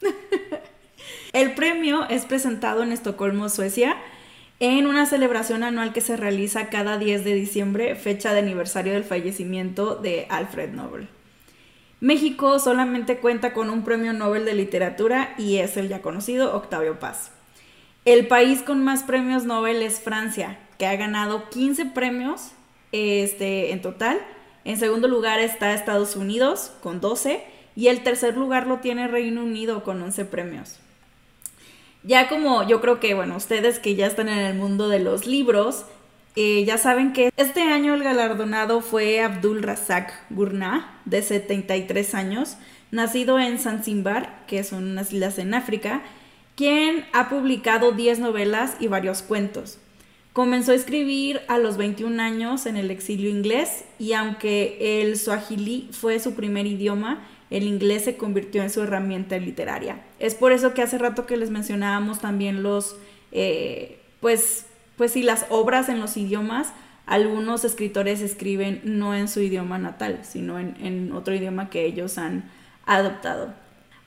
El 1.32 1.54
premio 1.54 2.08
es 2.08 2.24
presentado 2.24 2.82
en 2.82 2.92
Estocolmo, 2.92 3.48
Suecia, 3.48 3.96
en 4.64 4.86
una 4.86 5.06
celebración 5.06 5.64
anual 5.64 5.92
que 5.92 6.00
se 6.00 6.16
realiza 6.16 6.68
cada 6.68 6.96
10 6.96 7.24
de 7.24 7.34
diciembre, 7.34 7.96
fecha 7.96 8.32
de 8.32 8.38
aniversario 8.38 8.92
del 8.92 9.02
fallecimiento 9.02 9.96
de 9.96 10.28
Alfred 10.30 10.70
Nobel. 10.70 11.08
México 11.98 12.60
solamente 12.60 13.16
cuenta 13.16 13.54
con 13.54 13.70
un 13.70 13.82
premio 13.82 14.12
Nobel 14.12 14.44
de 14.44 14.54
literatura 14.54 15.34
y 15.36 15.56
es 15.56 15.76
el 15.76 15.88
ya 15.88 16.00
conocido 16.00 16.54
Octavio 16.54 17.00
Paz. 17.00 17.32
El 18.04 18.28
país 18.28 18.62
con 18.62 18.84
más 18.84 19.02
premios 19.02 19.46
Nobel 19.46 19.82
es 19.82 19.98
Francia, 19.98 20.60
que 20.78 20.86
ha 20.86 20.94
ganado 20.94 21.50
15 21.50 21.86
premios 21.86 22.52
este, 22.92 23.72
en 23.72 23.82
total. 23.82 24.20
En 24.64 24.78
segundo 24.78 25.08
lugar 25.08 25.40
está 25.40 25.74
Estados 25.74 26.14
Unidos 26.14 26.72
con 26.84 27.00
12 27.00 27.42
y 27.74 27.88
el 27.88 28.04
tercer 28.04 28.36
lugar 28.36 28.68
lo 28.68 28.78
tiene 28.78 29.08
Reino 29.08 29.42
Unido 29.42 29.82
con 29.82 30.00
11 30.00 30.24
premios 30.26 30.78
ya 32.04 32.28
como 32.28 32.66
yo 32.66 32.80
creo 32.80 33.00
que, 33.00 33.14
bueno, 33.14 33.36
ustedes 33.36 33.78
que 33.78 33.94
ya 33.94 34.06
están 34.06 34.28
en 34.28 34.38
el 34.38 34.54
mundo 34.54 34.88
de 34.88 35.00
los 35.00 35.26
libros, 35.26 35.84
Eh, 36.34 36.64
ya 36.64 36.78
saben 36.78 37.12
que 37.12 37.30
este 37.36 37.60
año 37.60 37.92
el 37.92 38.02
galardonado 38.02 38.80
fue 38.80 39.20
Abdul 39.20 39.62
Razak 39.62 40.14
Gurnah, 40.30 40.98
de 41.04 41.20
73 41.20 42.14
años, 42.14 42.56
nacido 42.90 43.38
en 43.38 43.58
Zanzibar, 43.58 44.42
que 44.46 44.64
son 44.64 44.84
unas 44.92 45.12
islas 45.12 45.38
en 45.38 45.52
África, 45.52 46.00
quien 46.56 47.04
ha 47.12 47.28
publicado 47.28 47.92
10 47.92 48.18
novelas 48.20 48.76
y 48.80 48.86
varios 48.86 49.20
cuentos. 49.20 49.76
Comenzó 50.32 50.72
a 50.72 50.76
escribir 50.76 51.42
a 51.48 51.58
los 51.58 51.76
21 51.76 52.22
años 52.22 52.64
en 52.64 52.78
el 52.78 52.90
exilio 52.90 53.28
inglés 53.28 53.84
y 53.98 54.14
aunque 54.14 55.02
el 55.02 55.18
swahili 55.18 55.90
fue 55.92 56.18
su 56.18 56.32
primer 56.32 56.66
idioma, 56.66 57.28
el 57.52 57.64
inglés 57.64 58.04
se 58.04 58.16
convirtió 58.16 58.62
en 58.62 58.70
su 58.70 58.82
herramienta 58.82 59.36
literaria. 59.36 60.02
Es 60.18 60.34
por 60.34 60.52
eso 60.52 60.72
que 60.72 60.80
hace 60.80 60.96
rato 60.96 61.26
que 61.26 61.36
les 61.36 61.50
mencionábamos 61.50 62.18
también 62.18 62.62
los, 62.62 62.96
eh, 63.30 64.00
pues, 64.20 64.64
pues 64.96 65.12
sí, 65.12 65.22
las 65.22 65.44
obras 65.50 65.90
en 65.90 66.00
los 66.00 66.16
idiomas, 66.16 66.72
algunos 67.04 67.64
escritores 67.64 68.22
escriben 68.22 68.80
no 68.84 69.14
en 69.14 69.28
su 69.28 69.40
idioma 69.40 69.78
natal, 69.78 70.20
sino 70.22 70.58
en, 70.58 70.76
en 70.80 71.12
otro 71.12 71.34
idioma 71.34 71.68
que 71.68 71.84
ellos 71.84 72.16
han 72.16 72.50
adoptado. 72.86 73.52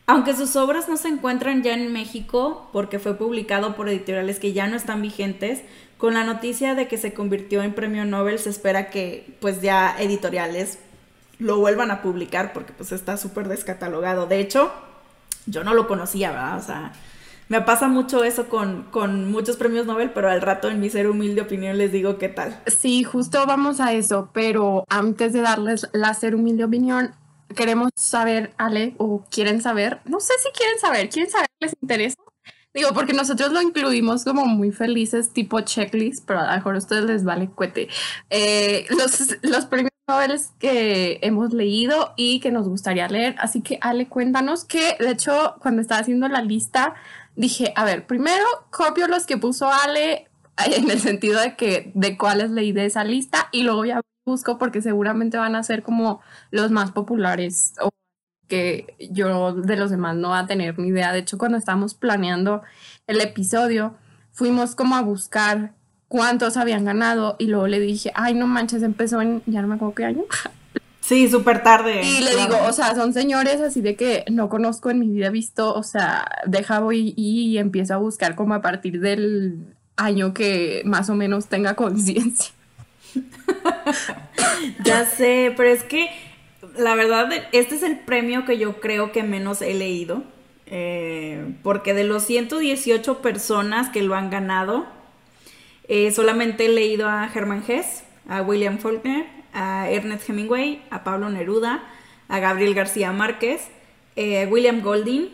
Aunque 0.08 0.36
sus 0.36 0.56
obras 0.56 0.90
no 0.90 0.98
se 0.98 1.10
encuentran 1.10 1.62
ya 1.62 1.74
en 1.76 1.94
México, 1.94 2.70
porque 2.74 2.98
fue 2.98 3.16
publicado 3.16 3.76
por 3.76 3.90
editoriales 3.90 4.40
que 4.40 4.54
ya 4.54 4.68
no 4.68 4.76
están 4.76 5.04
vigentes, 5.04 5.62
con 5.98 6.16
la 6.16 6.24
noticia 6.24 6.76
de 6.76 6.88
que 6.88 6.98
se 6.98 7.14
convirtió 7.14 7.64
en 7.64 7.74
premio 7.74 8.06
Nobel 8.06 8.40
se 8.40 8.50
espera 8.50 8.90
que 8.90 9.38
pues 9.40 9.62
ya 9.62 9.96
editoriales 10.00 10.80
lo 11.40 11.58
vuelvan 11.58 11.92
a 11.92 12.02
publicar 12.02 12.54
porque 12.54 12.74
pues 12.74 12.92
está 12.92 13.18
súper 13.18 13.48
descatalogado. 13.48 14.28
De 14.28 14.40
hecho, 14.40 14.72
yo 15.46 15.64
no 15.64 15.74
lo 15.74 15.88
conocía, 15.88 16.32
¿verdad? 16.32 16.58
O 16.58 16.62
sea, 16.62 16.94
me 17.48 17.62
pasa 17.62 17.88
mucho 17.88 18.24
eso 18.24 18.50
con, 18.50 18.84
con 18.90 19.30
muchos 19.30 19.58
premios 19.58 19.86
Nobel, 19.86 20.12
pero 20.12 20.30
al 20.30 20.42
rato 20.42 20.70
en 20.70 20.80
mi 20.80 20.90
ser 20.90 21.08
humilde 21.08 21.42
opinión 21.42 21.78
les 21.78 21.92
digo 21.92 22.18
qué 22.18 22.30
tal. 22.30 22.60
Sí, 22.66 23.04
justo 23.04 23.46
vamos 23.46 23.80
a 23.80 23.94
eso, 23.94 24.30
pero 24.34 24.86
antes 24.90 25.34
de 25.34 25.42
darles 25.42 25.88
la 25.94 26.14
ser 26.14 26.34
humilde 26.36 26.64
opinión, 26.64 27.14
queremos 27.56 27.92
saber, 27.96 28.54
Ale, 28.58 28.96
o 28.98 29.24
quieren 29.30 29.62
saber, 29.62 30.00
no 30.06 30.20
sé 30.20 30.34
si 30.42 30.50
quieren 30.58 30.80
saber, 30.80 31.10
¿quieren 31.10 31.32
saber? 31.32 31.48
¿Les 31.60 31.74
interesa? 31.82 32.16
Digo, 32.74 32.90
porque 32.94 33.14
nosotros 33.14 33.54
lo 33.54 33.62
incluimos 33.62 34.26
como 34.26 34.46
muy 34.46 34.72
felices, 34.72 35.32
tipo 35.32 35.62
checklist, 35.62 36.26
pero 36.26 36.40
a 36.42 36.48
lo 36.48 36.56
mejor 36.58 36.76
a 36.76 36.80
ustedes 36.80 37.06
les 37.06 37.24
vale 37.24 37.48
cuete. 37.48 37.88
Eh, 38.30 38.86
los, 38.90 39.38
los 39.44 39.66
premios 39.66 39.92
Nobel 40.08 40.40
que 40.60 41.20
hemos 41.24 41.52
leído 41.54 42.14
y 42.16 42.40
que 42.40 42.52
nos 42.52 42.68
gustaría 42.68 43.08
leer. 43.08 43.36
Así 43.40 43.62
que, 43.62 43.80
Ale, 43.82 44.08
cuéntanos 44.08 44.64
que, 44.64 44.96
de 45.00 45.12
hecho, 45.12 45.56
cuando 45.60 45.82
estaba 45.82 46.02
haciendo 46.02 46.28
la 46.28 46.42
lista, 46.42 46.94
dije, 47.36 47.74
a 47.76 47.86
ver, 47.86 48.06
primero 48.06 48.46
copio 48.70 49.08
los 49.08 49.26
que 49.26 49.38
puso 49.38 49.72
Ale 49.72 50.28
en 50.66 50.90
el 50.90 51.00
sentido 51.00 51.40
de 51.42 51.56
que 51.56 51.92
de 51.96 52.18
cuáles 52.18 52.52
leí 52.52 52.72
de 52.72 52.86
esa 52.86 53.04
lista 53.04 53.50
y 53.52 53.64
luego 53.64 53.86
ya 53.86 54.02
busco 54.26 54.58
porque 54.58 54.82
seguramente 54.82 55.38
van 55.38 55.56
a 55.56 55.64
ser 55.64 55.84
como 55.84 56.22
los 56.50 56.72
más 56.72 56.92
populares 56.92 57.74
o 57.80 57.90
que 58.48 58.96
yo 59.12 59.54
de 59.54 59.76
los 59.76 59.92
demás 59.92 60.16
no 60.16 60.30
va 60.30 60.40
a 60.40 60.48
tener 60.48 60.80
ni 60.80 60.90
idea. 60.90 61.14
De 61.14 61.20
hecho, 61.20 61.38
cuando 61.38 61.58
estábamos 61.58 61.94
planeando 61.96 62.64
el 63.08 63.22
episodio, 63.22 63.96
fuimos 64.32 64.76
como 64.76 64.96
a 64.96 65.02
buscar 65.02 65.74
cuántos 66.08 66.58
habían 66.58 66.86
ganado 66.86 67.36
y 67.40 67.48
luego 67.48 67.68
le 67.68 67.80
dije, 67.80 68.12
ay, 68.16 68.34
no 68.34 68.48
manches, 68.48 68.84
empezó 68.84 69.22
en, 69.22 69.42
ya 69.46 69.62
no 69.62 69.68
me 69.68 69.76
acuerdo 69.76 69.96
qué 69.96 70.06
año. 70.06 70.24
Sí, 71.02 71.30
súper 71.30 71.62
tarde. 71.62 72.02
Y 72.02 72.24
le 72.24 72.36
digo, 72.36 72.58
o 72.68 72.74
sea, 72.74 72.96
son 72.96 73.14
señores 73.14 73.62
así 73.62 73.80
de 73.80 73.96
que 73.96 74.26
no 74.32 74.50
conozco 74.50 74.90
en 74.90 74.98
mi 74.98 75.08
vida 75.08 75.30
visto, 75.30 75.72
o 75.72 75.84
sea, 75.84 76.26
deja 76.48 76.80
voy 76.80 77.14
y 77.16 77.60
empiezo 77.60 77.94
a 77.94 77.98
buscar 77.98 78.34
como 78.34 78.56
a 78.56 78.64
partir 78.64 79.00
del 79.00 79.60
año 79.98 80.34
que 80.34 80.82
más 80.84 81.12
o 81.12 81.14
menos 81.14 81.46
tenga 81.46 81.76
conciencia. 81.76 82.52
ya 84.84 85.06
sé, 85.06 85.54
pero 85.56 85.70
es 85.70 85.84
que 85.84 86.10
la 86.78 86.96
verdad, 86.96 87.30
este 87.52 87.76
es 87.76 87.84
el 87.84 88.00
premio 88.00 88.46
que 88.46 88.58
yo 88.58 88.80
creo 88.80 89.12
que 89.12 89.24
menos 89.24 89.62
he 89.62 89.74
leído. 89.74 90.24
Eh, 90.68 91.54
porque 91.62 91.94
de 91.94 92.04
los 92.04 92.24
118 92.24 93.22
personas 93.22 93.90
que 93.90 94.02
lo 94.02 94.16
han 94.16 94.32
ganado, 94.32 94.88
eh, 95.88 96.12
solamente 96.12 96.66
he 96.66 96.70
leído 96.70 97.08
a 97.08 97.30
Hermann 97.34 97.64
Hesse, 97.68 98.04
a 98.28 98.42
William 98.42 98.78
Faulkner, 98.78 99.26
a 99.54 99.90
Ernest 99.90 100.30
Hemingway, 100.30 100.82
a 100.90 101.04
Pablo 101.04 101.30
Neruda, 101.30 101.84
a 102.28 102.40
Gabriel 102.40 102.74
García 102.74 103.12
Márquez, 103.12 103.68
eh, 104.16 104.48
William 104.50 104.82
Golding, 104.82 105.30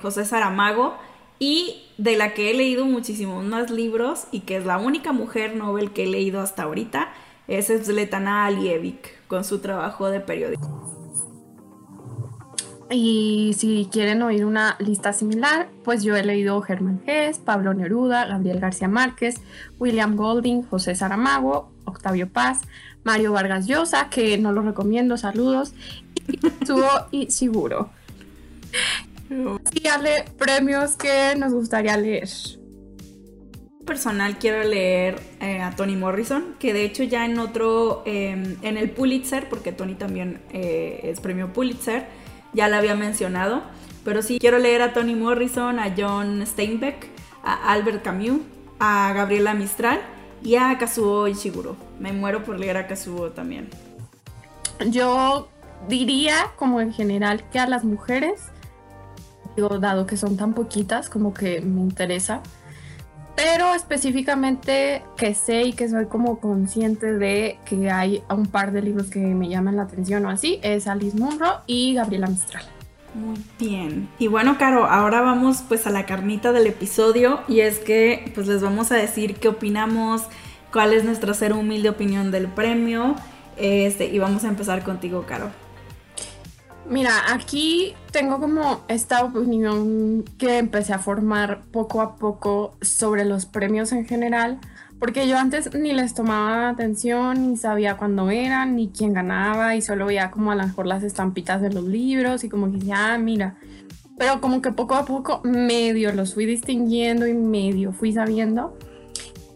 José 0.00 0.24
Saramago 0.24 0.96
y 1.40 1.82
de 1.98 2.16
la 2.16 2.32
que 2.32 2.50
he 2.50 2.54
leído 2.54 2.84
muchísimos 2.86 3.44
más 3.44 3.70
libros 3.70 4.28
y 4.30 4.40
que 4.40 4.56
es 4.56 4.64
la 4.64 4.78
única 4.78 5.12
mujer 5.12 5.56
Nobel 5.56 5.90
que 5.90 6.04
he 6.04 6.06
leído 6.06 6.40
hasta 6.40 6.62
ahorita, 6.62 7.12
es 7.48 7.66
Svetlana 7.66 8.46
Alievik 8.46 9.26
con 9.26 9.44
su 9.44 9.58
trabajo 9.58 10.08
de 10.08 10.20
periodismo. 10.20 11.03
Y 12.90 13.54
si 13.56 13.88
quieren 13.90 14.22
oír 14.22 14.44
una 14.44 14.76
lista 14.78 15.12
similar, 15.12 15.68
pues 15.84 16.02
yo 16.02 16.16
he 16.16 16.24
leído 16.24 16.60
Germán 16.60 17.02
Hess, 17.06 17.38
Pablo 17.38 17.74
Neruda, 17.74 18.26
Gabriel 18.26 18.60
García 18.60 18.88
Márquez, 18.88 19.36
William 19.78 20.16
Golding, 20.16 20.62
José 20.62 20.94
Saramago, 20.94 21.70
Octavio 21.84 22.28
Paz, 22.28 22.60
Mario 23.02 23.32
Vargas 23.32 23.66
Llosa, 23.66 24.08
que 24.10 24.38
no 24.38 24.52
lo 24.52 24.62
recomiendo, 24.62 25.16
saludos, 25.16 25.72
y 27.10 27.30
Siguro. 27.30 27.90
Y 29.72 29.82
dale 29.82 30.24
premios 30.38 30.96
que 30.96 31.34
nos 31.36 31.52
gustaría 31.52 31.96
leer 31.96 32.28
personal 33.84 34.38
quiero 34.38 34.64
leer 34.64 35.20
eh, 35.40 35.60
a 35.60 35.70
Toni 35.76 35.96
Morrison, 35.96 36.56
que 36.58 36.72
de 36.72 36.84
hecho 36.84 37.02
ya 37.02 37.24
en 37.26 37.38
otro, 37.38 38.02
em, 38.06 38.56
en 38.62 38.76
el 38.76 38.90
Pulitzer, 38.90 39.48
porque 39.48 39.72
Tony 39.72 39.94
también 39.94 40.40
eh, 40.52 41.00
es 41.04 41.20
premio 41.20 41.52
Pulitzer, 41.52 42.06
ya 42.54 42.68
la 42.68 42.78
había 42.78 42.94
mencionado, 42.94 43.62
pero 44.04 44.22
sí 44.22 44.38
quiero 44.38 44.58
leer 44.58 44.82
a 44.82 44.92
Toni 44.92 45.14
Morrison, 45.14 45.78
a 45.78 45.94
John 45.96 46.46
Steinbeck, 46.46 47.08
a 47.42 47.72
Albert 47.72 48.02
Camus, 48.02 48.40
a 48.78 49.12
Gabriela 49.14 49.54
Mistral 49.54 50.00
y 50.42 50.56
a 50.56 50.76
Kazuo 50.78 51.28
Ishiguro. 51.28 51.76
Me 51.98 52.12
muero 52.12 52.44
por 52.44 52.58
leer 52.58 52.76
a 52.76 52.86
Kazuo 52.86 53.30
también. 53.30 53.68
Yo 54.86 55.48
diría 55.88 56.52
como 56.56 56.80
en 56.80 56.92
general 56.92 57.44
que 57.50 57.58
a 57.58 57.66
las 57.66 57.84
mujeres, 57.84 58.42
digo, 59.56 59.78
dado 59.78 60.06
que 60.06 60.16
son 60.16 60.36
tan 60.36 60.54
poquitas, 60.54 61.08
como 61.08 61.34
que 61.34 61.60
me 61.60 61.80
interesa 61.80 62.42
pero 63.36 63.74
específicamente 63.74 65.02
que 65.16 65.34
sé 65.34 65.62
y 65.64 65.72
que 65.72 65.88
soy 65.88 66.06
como 66.06 66.38
consciente 66.38 67.12
de 67.12 67.58
que 67.64 67.90
hay 67.90 68.22
un 68.30 68.46
par 68.46 68.72
de 68.72 68.82
libros 68.82 69.08
que 69.08 69.18
me 69.18 69.48
llaman 69.48 69.76
la 69.76 69.82
atención 69.82 70.24
o 70.26 70.30
así, 70.30 70.60
es 70.62 70.86
Alice 70.86 71.16
Munro 71.16 71.60
y 71.66 71.94
Gabriela 71.94 72.28
Mistral. 72.28 72.64
Muy 73.14 73.36
bien. 73.58 74.08
Y 74.18 74.26
bueno, 74.26 74.58
Caro, 74.58 74.86
ahora 74.86 75.20
vamos 75.20 75.62
pues 75.68 75.86
a 75.86 75.90
la 75.90 76.04
carnita 76.04 76.52
del 76.52 76.66
episodio 76.66 77.40
y 77.46 77.60
es 77.60 77.78
que 77.78 78.32
pues 78.34 78.48
les 78.48 78.60
vamos 78.60 78.90
a 78.90 78.96
decir 78.96 79.36
qué 79.36 79.48
opinamos, 79.48 80.22
cuál 80.72 80.92
es 80.92 81.04
nuestra 81.04 81.32
ser 81.34 81.52
humilde 81.52 81.88
opinión 81.88 82.30
del 82.30 82.48
premio. 82.48 83.14
Este, 83.56 84.06
y 84.06 84.18
vamos 84.18 84.42
a 84.44 84.48
empezar 84.48 84.82
contigo, 84.82 85.24
Caro. 85.28 85.63
Mira, 86.88 87.32
aquí 87.32 87.94
tengo 88.12 88.38
como 88.38 88.82
esta 88.88 89.24
opinión 89.24 90.24
que 90.36 90.58
empecé 90.58 90.92
a 90.92 90.98
formar 90.98 91.62
poco 91.72 92.02
a 92.02 92.16
poco 92.16 92.76
sobre 92.82 93.24
los 93.24 93.46
premios 93.46 93.90
en 93.92 94.06
general, 94.06 94.58
porque 94.98 95.26
yo 95.26 95.38
antes 95.38 95.74
ni 95.74 95.92
les 95.92 96.14
tomaba 96.14 96.68
atención, 96.68 97.50
ni 97.50 97.56
sabía 97.56 97.96
cuándo 97.96 98.30
eran, 98.30 98.76
ni 98.76 98.88
quién 98.88 99.14
ganaba, 99.14 99.74
y 99.76 99.82
solo 99.82 100.06
veía 100.06 100.30
como 100.30 100.52
a 100.52 100.56
lo 100.56 100.66
mejor 100.66 100.86
las 100.86 101.02
estampitas 101.02 101.62
de 101.62 101.72
los 101.72 101.84
libros 101.84 102.44
y 102.44 102.50
como 102.50 102.70
que 102.70 102.78
decía, 102.78 103.14
ah, 103.14 103.18
mira, 103.18 103.56
pero 104.18 104.40
como 104.40 104.60
que 104.60 104.70
poco 104.70 104.94
a 104.94 105.06
poco 105.06 105.40
medio 105.42 106.12
los 106.12 106.34
fui 106.34 106.44
distinguiendo 106.44 107.26
y 107.26 107.34
medio 107.34 107.92
fui 107.92 108.12
sabiendo. 108.12 108.76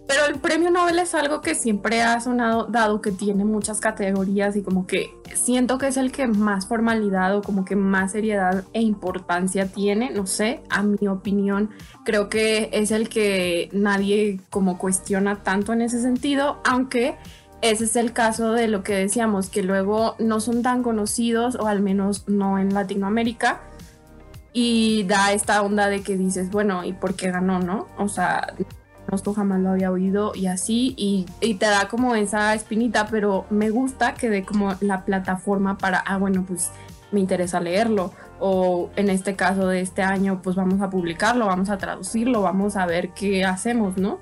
Pero 0.09 0.25
el 0.25 0.41
premio 0.41 0.71
Nobel 0.71 0.99
es 1.01 1.15
algo 1.15 1.43
que 1.43 1.55
siempre 1.55 2.01
ha 2.01 2.19
sonado, 2.19 2.65
dado 2.65 3.03
que 3.03 3.13
tiene 3.13 3.45
muchas 3.45 3.79
categorías 3.79 4.57
y 4.57 4.63
como 4.63 4.87
que 4.87 5.15
siento 5.35 5.77
que 5.77 5.89
es 5.89 5.99
el 5.99 6.13
que 6.13 6.27
más 6.27 6.67
formalidad 6.67 7.37
o 7.37 7.43
como 7.43 7.67
que 7.67 7.77
más 7.77 8.13
seriedad 8.13 8.65
e 8.73 8.81
importancia 8.81 9.71
tiene, 9.71 10.09
no 10.11 10.27
sé, 10.27 10.63
a 10.71 10.83
mi 10.83 11.07
opinión, 11.09 11.69
creo 12.07 12.31
que 12.31 12.71
es 12.73 12.91
el 12.91 13.11
que 13.11 13.69
nadie 13.73 14.41
como 14.49 14.79
cuestiona 14.79 15.43
tanto 15.43 15.75
en 15.75 15.83
ese 15.83 16.01
sentido, 16.01 16.63
aunque 16.65 17.19
ese 17.61 17.85
es 17.85 17.95
el 17.97 18.15
caso 18.15 18.53
de 18.53 18.67
lo 18.67 18.83
que 18.83 18.95
decíamos, 18.95 19.51
que 19.51 19.63
luego 19.63 20.17
no 20.19 20.41
son 20.41 20.63
tan 20.63 20.83
conocidos 20.83 21.57
o 21.57 21.67
al 21.67 21.83
menos 21.83 22.27
no 22.29 22.59
en 22.59 22.73
Latinoamérica. 22.73 23.61
Y 24.55 25.05
da 25.05 25.33
esta 25.33 25.61
onda 25.63 25.89
de 25.89 26.03
que 26.03 26.17
dices, 26.17 26.51
bueno, 26.51 26.83
¿y 26.83 26.93
por 26.93 27.15
qué 27.15 27.31
ganó, 27.31 27.61
no? 27.61 27.87
O 27.99 28.09
sea, 28.09 28.55
conozco, 29.09 29.33
jamás 29.33 29.61
lo 29.61 29.71
había 29.71 29.91
oído 29.91 30.33
y 30.35 30.49
así, 30.49 30.93
y, 30.99 31.25
te 31.55 31.67
da 31.67 31.89
como 31.89 32.15
esa 32.15 32.55
espinita, 32.55 33.07
pero 33.07 33.47
me 33.49 33.71
gusta 33.71 34.13
que 34.13 34.29
dé 34.29 34.45
como 34.45 34.75
la 34.81 35.07
plataforma 35.07 35.79
para, 35.79 35.99
ah, 36.01 36.19
bueno, 36.19 36.45
pues 36.47 36.71
me 37.11 37.21
interesa 37.21 37.59
leerlo, 37.59 38.13
o 38.39 38.91
en 38.97 39.09
este 39.09 39.35
caso 39.35 39.67
de 39.67 39.81
este 39.81 40.03
año, 40.03 40.41
pues 40.43 40.57
vamos 40.57 40.83
a 40.83 40.91
publicarlo, 40.91 41.47
vamos 41.47 41.71
a 41.71 41.79
traducirlo, 41.79 42.43
vamos 42.43 42.77
a 42.77 42.85
ver 42.85 43.11
qué 43.11 43.47
hacemos, 43.47 43.97
¿no? 43.97 44.19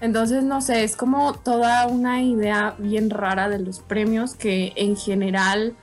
Entonces, 0.00 0.42
no 0.42 0.60
sé, 0.60 0.82
es 0.82 0.96
como 0.96 1.34
toda 1.34 1.86
una 1.86 2.20
idea 2.20 2.74
bien 2.78 3.10
rara 3.10 3.48
de 3.48 3.60
los 3.60 3.78
premios 3.78 4.34
que 4.34 4.72
en 4.74 4.96
general 4.96 5.76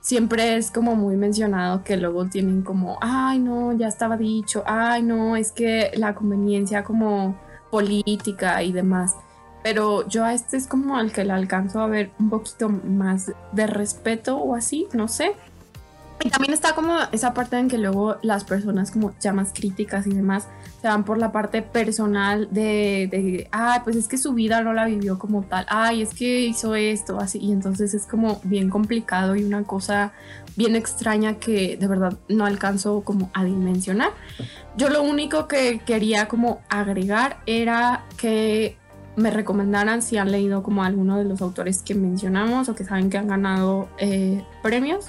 siempre 0.00 0.56
es 0.56 0.72
como 0.72 0.96
muy 0.96 1.16
mencionado 1.16 1.84
que 1.84 1.96
luego 1.96 2.26
tienen 2.26 2.62
como, 2.62 2.98
ay 3.00 3.38
no, 3.38 3.72
ya 3.72 3.86
estaba 3.86 4.16
dicho, 4.16 4.64
ay 4.66 5.02
no, 5.02 5.36
es 5.36 5.52
que 5.52 5.92
la 5.94 6.14
conveniencia 6.14 6.82
como 6.82 7.36
política 7.74 8.62
y 8.62 8.70
demás. 8.70 9.16
Pero 9.64 10.06
yo 10.08 10.24
a 10.24 10.32
este 10.32 10.56
es 10.56 10.68
como 10.68 10.96
al 10.96 11.10
que 11.10 11.24
le 11.24 11.32
alcanzo 11.32 11.80
a 11.80 11.88
ver 11.88 12.12
un 12.20 12.30
poquito 12.30 12.68
más 12.68 13.32
de 13.50 13.66
respeto 13.66 14.36
o 14.36 14.54
así, 14.54 14.86
no 14.92 15.08
sé. 15.08 15.32
Y 16.22 16.30
también 16.30 16.54
está 16.54 16.76
como 16.76 16.96
esa 17.10 17.34
parte 17.34 17.58
en 17.58 17.66
que 17.66 17.78
luego 17.78 18.16
las 18.22 18.44
personas 18.44 18.92
como 18.92 19.12
ya 19.18 19.32
más 19.32 19.52
críticas 19.52 20.06
y 20.06 20.10
demás 20.10 20.46
se 20.84 20.88
van 20.88 21.02
por 21.02 21.16
la 21.16 21.32
parte 21.32 21.62
personal 21.62 22.48
de, 22.50 23.08
de, 23.10 23.48
ay, 23.52 23.80
pues 23.84 23.96
es 23.96 24.06
que 24.06 24.18
su 24.18 24.34
vida 24.34 24.60
no 24.60 24.74
la 24.74 24.84
vivió 24.84 25.18
como 25.18 25.42
tal, 25.42 25.64
ay, 25.70 26.02
es 26.02 26.12
que 26.12 26.40
hizo 26.40 26.74
esto, 26.74 27.18
así, 27.18 27.38
y 27.38 27.52
entonces 27.52 27.94
es 27.94 28.04
como 28.04 28.38
bien 28.44 28.68
complicado 28.68 29.34
y 29.34 29.44
una 29.44 29.62
cosa 29.62 30.12
bien 30.56 30.76
extraña 30.76 31.36
que 31.36 31.78
de 31.78 31.86
verdad 31.86 32.18
no 32.28 32.44
alcanzo 32.44 33.00
como 33.00 33.30
a 33.32 33.44
dimensionar. 33.44 34.10
Yo 34.76 34.90
lo 34.90 35.02
único 35.02 35.48
que 35.48 35.78
quería 35.78 36.28
como 36.28 36.60
agregar 36.68 37.38
era 37.46 38.04
que 38.18 38.76
me 39.16 39.30
recomendaran 39.30 40.02
si 40.02 40.18
han 40.18 40.30
leído 40.30 40.62
como 40.62 40.84
alguno 40.84 41.16
de 41.16 41.24
los 41.24 41.40
autores 41.40 41.82
que 41.82 41.94
mencionamos 41.94 42.68
o 42.68 42.74
que 42.74 42.84
saben 42.84 43.08
que 43.08 43.16
han 43.16 43.28
ganado 43.28 43.88
eh, 43.96 44.44
premios. 44.62 45.06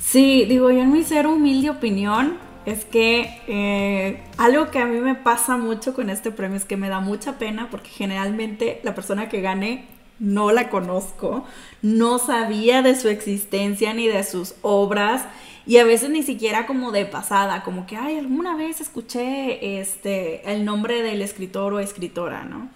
Sí, 0.00 0.46
digo, 0.48 0.68
yo 0.72 0.80
en 0.80 0.90
mi 0.90 1.04
ser 1.04 1.28
humilde 1.28 1.70
opinión 1.70 2.44
es 2.66 2.84
que 2.84 3.40
eh, 3.46 4.20
algo 4.36 4.70
que 4.72 4.80
a 4.80 4.86
mí 4.86 5.00
me 5.00 5.14
pasa 5.14 5.56
mucho 5.56 5.94
con 5.94 6.10
este 6.10 6.32
premio 6.32 6.56
es 6.56 6.64
que 6.64 6.76
me 6.76 6.88
da 6.88 7.00
mucha 7.00 7.38
pena 7.38 7.68
porque 7.70 7.88
generalmente 7.88 8.80
la 8.82 8.94
persona 8.94 9.28
que 9.28 9.40
gane 9.40 9.86
no 10.18 10.50
la 10.50 10.68
conozco, 10.68 11.44
no 11.80 12.18
sabía 12.18 12.82
de 12.82 12.96
su 12.96 13.08
existencia 13.08 13.94
ni 13.94 14.08
de 14.08 14.24
sus 14.24 14.54
obras 14.62 15.24
y 15.64 15.78
a 15.78 15.84
veces 15.84 16.10
ni 16.10 16.22
siquiera 16.22 16.66
como 16.66 16.90
de 16.90 17.06
pasada, 17.06 17.62
como 17.62 17.86
que, 17.86 17.96
ay, 17.96 18.18
alguna 18.18 18.56
vez 18.56 18.80
escuché 18.80 19.80
este, 19.80 20.50
el 20.50 20.64
nombre 20.64 21.02
del 21.02 21.22
escritor 21.22 21.74
o 21.74 21.80
escritora, 21.80 22.44
¿no? 22.44 22.68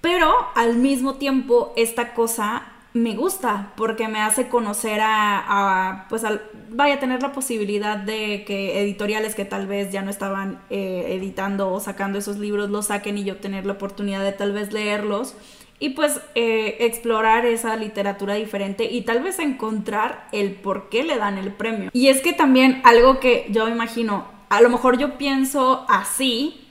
Pero 0.00 0.32
al 0.54 0.76
mismo 0.76 1.14
tiempo 1.14 1.72
esta 1.76 2.14
cosa 2.14 2.66
me 2.98 3.14
gusta 3.14 3.72
porque 3.76 4.08
me 4.08 4.20
hace 4.20 4.48
conocer 4.48 5.00
a, 5.02 6.06
pues 6.08 6.22
vaya 6.70 6.94
a 6.94 7.00
tener 7.00 7.22
la 7.22 7.32
posibilidad 7.32 7.96
de 7.96 8.44
que 8.46 8.80
editoriales 8.82 9.34
que 9.34 9.44
tal 9.44 9.66
vez 9.66 9.92
ya 9.92 10.02
no 10.02 10.10
estaban 10.10 10.60
eh, 10.70 11.06
editando 11.08 11.72
o 11.72 11.80
sacando 11.80 12.18
esos 12.18 12.38
libros 12.38 12.70
los 12.70 12.86
saquen 12.86 13.18
y 13.18 13.24
yo 13.24 13.36
tener 13.36 13.66
la 13.66 13.74
oportunidad 13.74 14.22
de 14.22 14.32
tal 14.32 14.52
vez 14.52 14.72
leerlos 14.72 15.34
y 15.80 15.90
pues 15.90 16.20
eh, 16.34 16.76
explorar 16.80 17.46
esa 17.46 17.76
literatura 17.76 18.34
diferente 18.34 18.84
y 18.84 19.02
tal 19.02 19.22
vez 19.22 19.38
encontrar 19.38 20.28
el 20.32 20.52
por 20.52 20.88
qué 20.88 21.04
le 21.04 21.16
dan 21.16 21.38
el 21.38 21.52
premio. 21.52 21.90
Y 21.92 22.08
es 22.08 22.20
que 22.20 22.32
también 22.32 22.80
algo 22.84 23.20
que 23.20 23.46
yo 23.50 23.68
imagino, 23.68 24.26
a 24.48 24.60
lo 24.60 24.70
mejor 24.70 24.98
yo 24.98 25.18
pienso 25.18 25.86
así, 25.88 26.67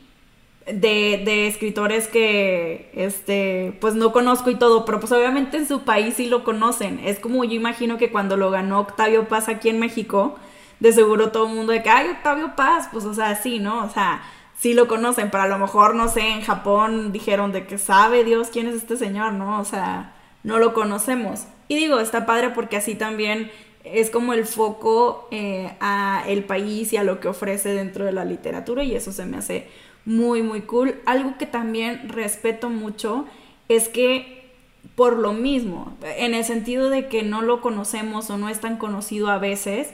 de, 0.71 1.47
escritores 1.47 2.07
que, 2.07 2.89
este, 2.93 3.77
pues 3.79 3.95
no 3.95 4.11
conozco 4.11 4.49
y 4.49 4.55
todo, 4.55 4.85
pero 4.85 4.99
pues 4.99 5.11
obviamente 5.11 5.57
en 5.57 5.67
su 5.67 5.83
país 5.83 6.15
sí 6.15 6.27
lo 6.27 6.43
conocen. 6.43 6.99
Es 7.03 7.19
como 7.19 7.43
yo 7.43 7.53
imagino 7.53 7.97
que 7.97 8.11
cuando 8.11 8.37
lo 8.37 8.51
ganó 8.51 8.81
Octavio 8.81 9.27
Paz 9.27 9.49
aquí 9.49 9.69
en 9.69 9.79
México, 9.79 10.35
de 10.79 10.91
seguro 10.91 11.31
todo 11.31 11.47
el 11.47 11.55
mundo 11.55 11.71
de 11.71 11.83
que, 11.83 11.89
ay, 11.89 12.09
Octavio 12.09 12.55
Paz, 12.55 12.89
pues 12.91 13.05
o 13.05 13.13
sea, 13.13 13.35
sí, 13.35 13.59
¿no? 13.59 13.83
O 13.85 13.89
sea, 13.89 14.21
sí 14.57 14.73
lo 14.73 14.87
conocen, 14.87 15.29
pero 15.31 15.43
a 15.43 15.47
lo 15.47 15.57
mejor, 15.57 15.95
no 15.95 16.07
sé, 16.09 16.21
en 16.21 16.41
Japón 16.41 17.11
dijeron 17.11 17.51
de 17.51 17.65
que 17.65 17.77
sabe 17.77 18.23
Dios 18.23 18.49
quién 18.51 18.67
es 18.67 18.75
este 18.75 18.97
señor, 18.97 19.33
¿no? 19.33 19.59
O 19.59 19.65
sea, 19.65 20.15
no 20.43 20.59
lo 20.59 20.73
conocemos. 20.73 21.45
Y 21.67 21.75
digo, 21.75 21.99
está 21.99 22.25
padre 22.25 22.49
porque 22.51 22.77
así 22.77 22.95
también 22.95 23.51
es 23.83 24.09
como 24.09 24.33
el 24.33 24.45
foco 24.45 25.27
eh, 25.31 25.75
a 25.79 26.23
el 26.27 26.43
país 26.43 26.91
y 26.93 26.97
a 26.97 27.03
lo 27.03 27.19
que 27.19 27.27
ofrece 27.27 27.69
dentro 27.69 28.05
de 28.05 28.11
la 28.11 28.25
literatura 28.25 28.83
y 28.83 28.95
eso 28.95 29.11
se 29.11 29.25
me 29.25 29.37
hace 29.37 29.67
muy, 30.07 30.41
muy 30.41 30.61
cool. 30.61 30.95
Algo 31.05 31.37
que 31.37 31.45
también 31.45 32.07
respeto 32.07 32.69
mucho 32.69 33.25
es 33.67 33.89
que 33.89 34.37
por 34.95 35.17
lo 35.17 35.33
mismo, 35.33 35.95
en 36.01 36.33
el 36.33 36.45
sentido 36.45 36.89
de 36.89 37.09
que 37.09 37.23
no 37.23 37.41
lo 37.41 37.59
conocemos 37.61 38.29
o 38.29 38.37
no 38.37 38.47
es 38.47 38.61
tan 38.61 38.77
conocido 38.77 39.29
a 39.29 39.37
veces, 39.37 39.89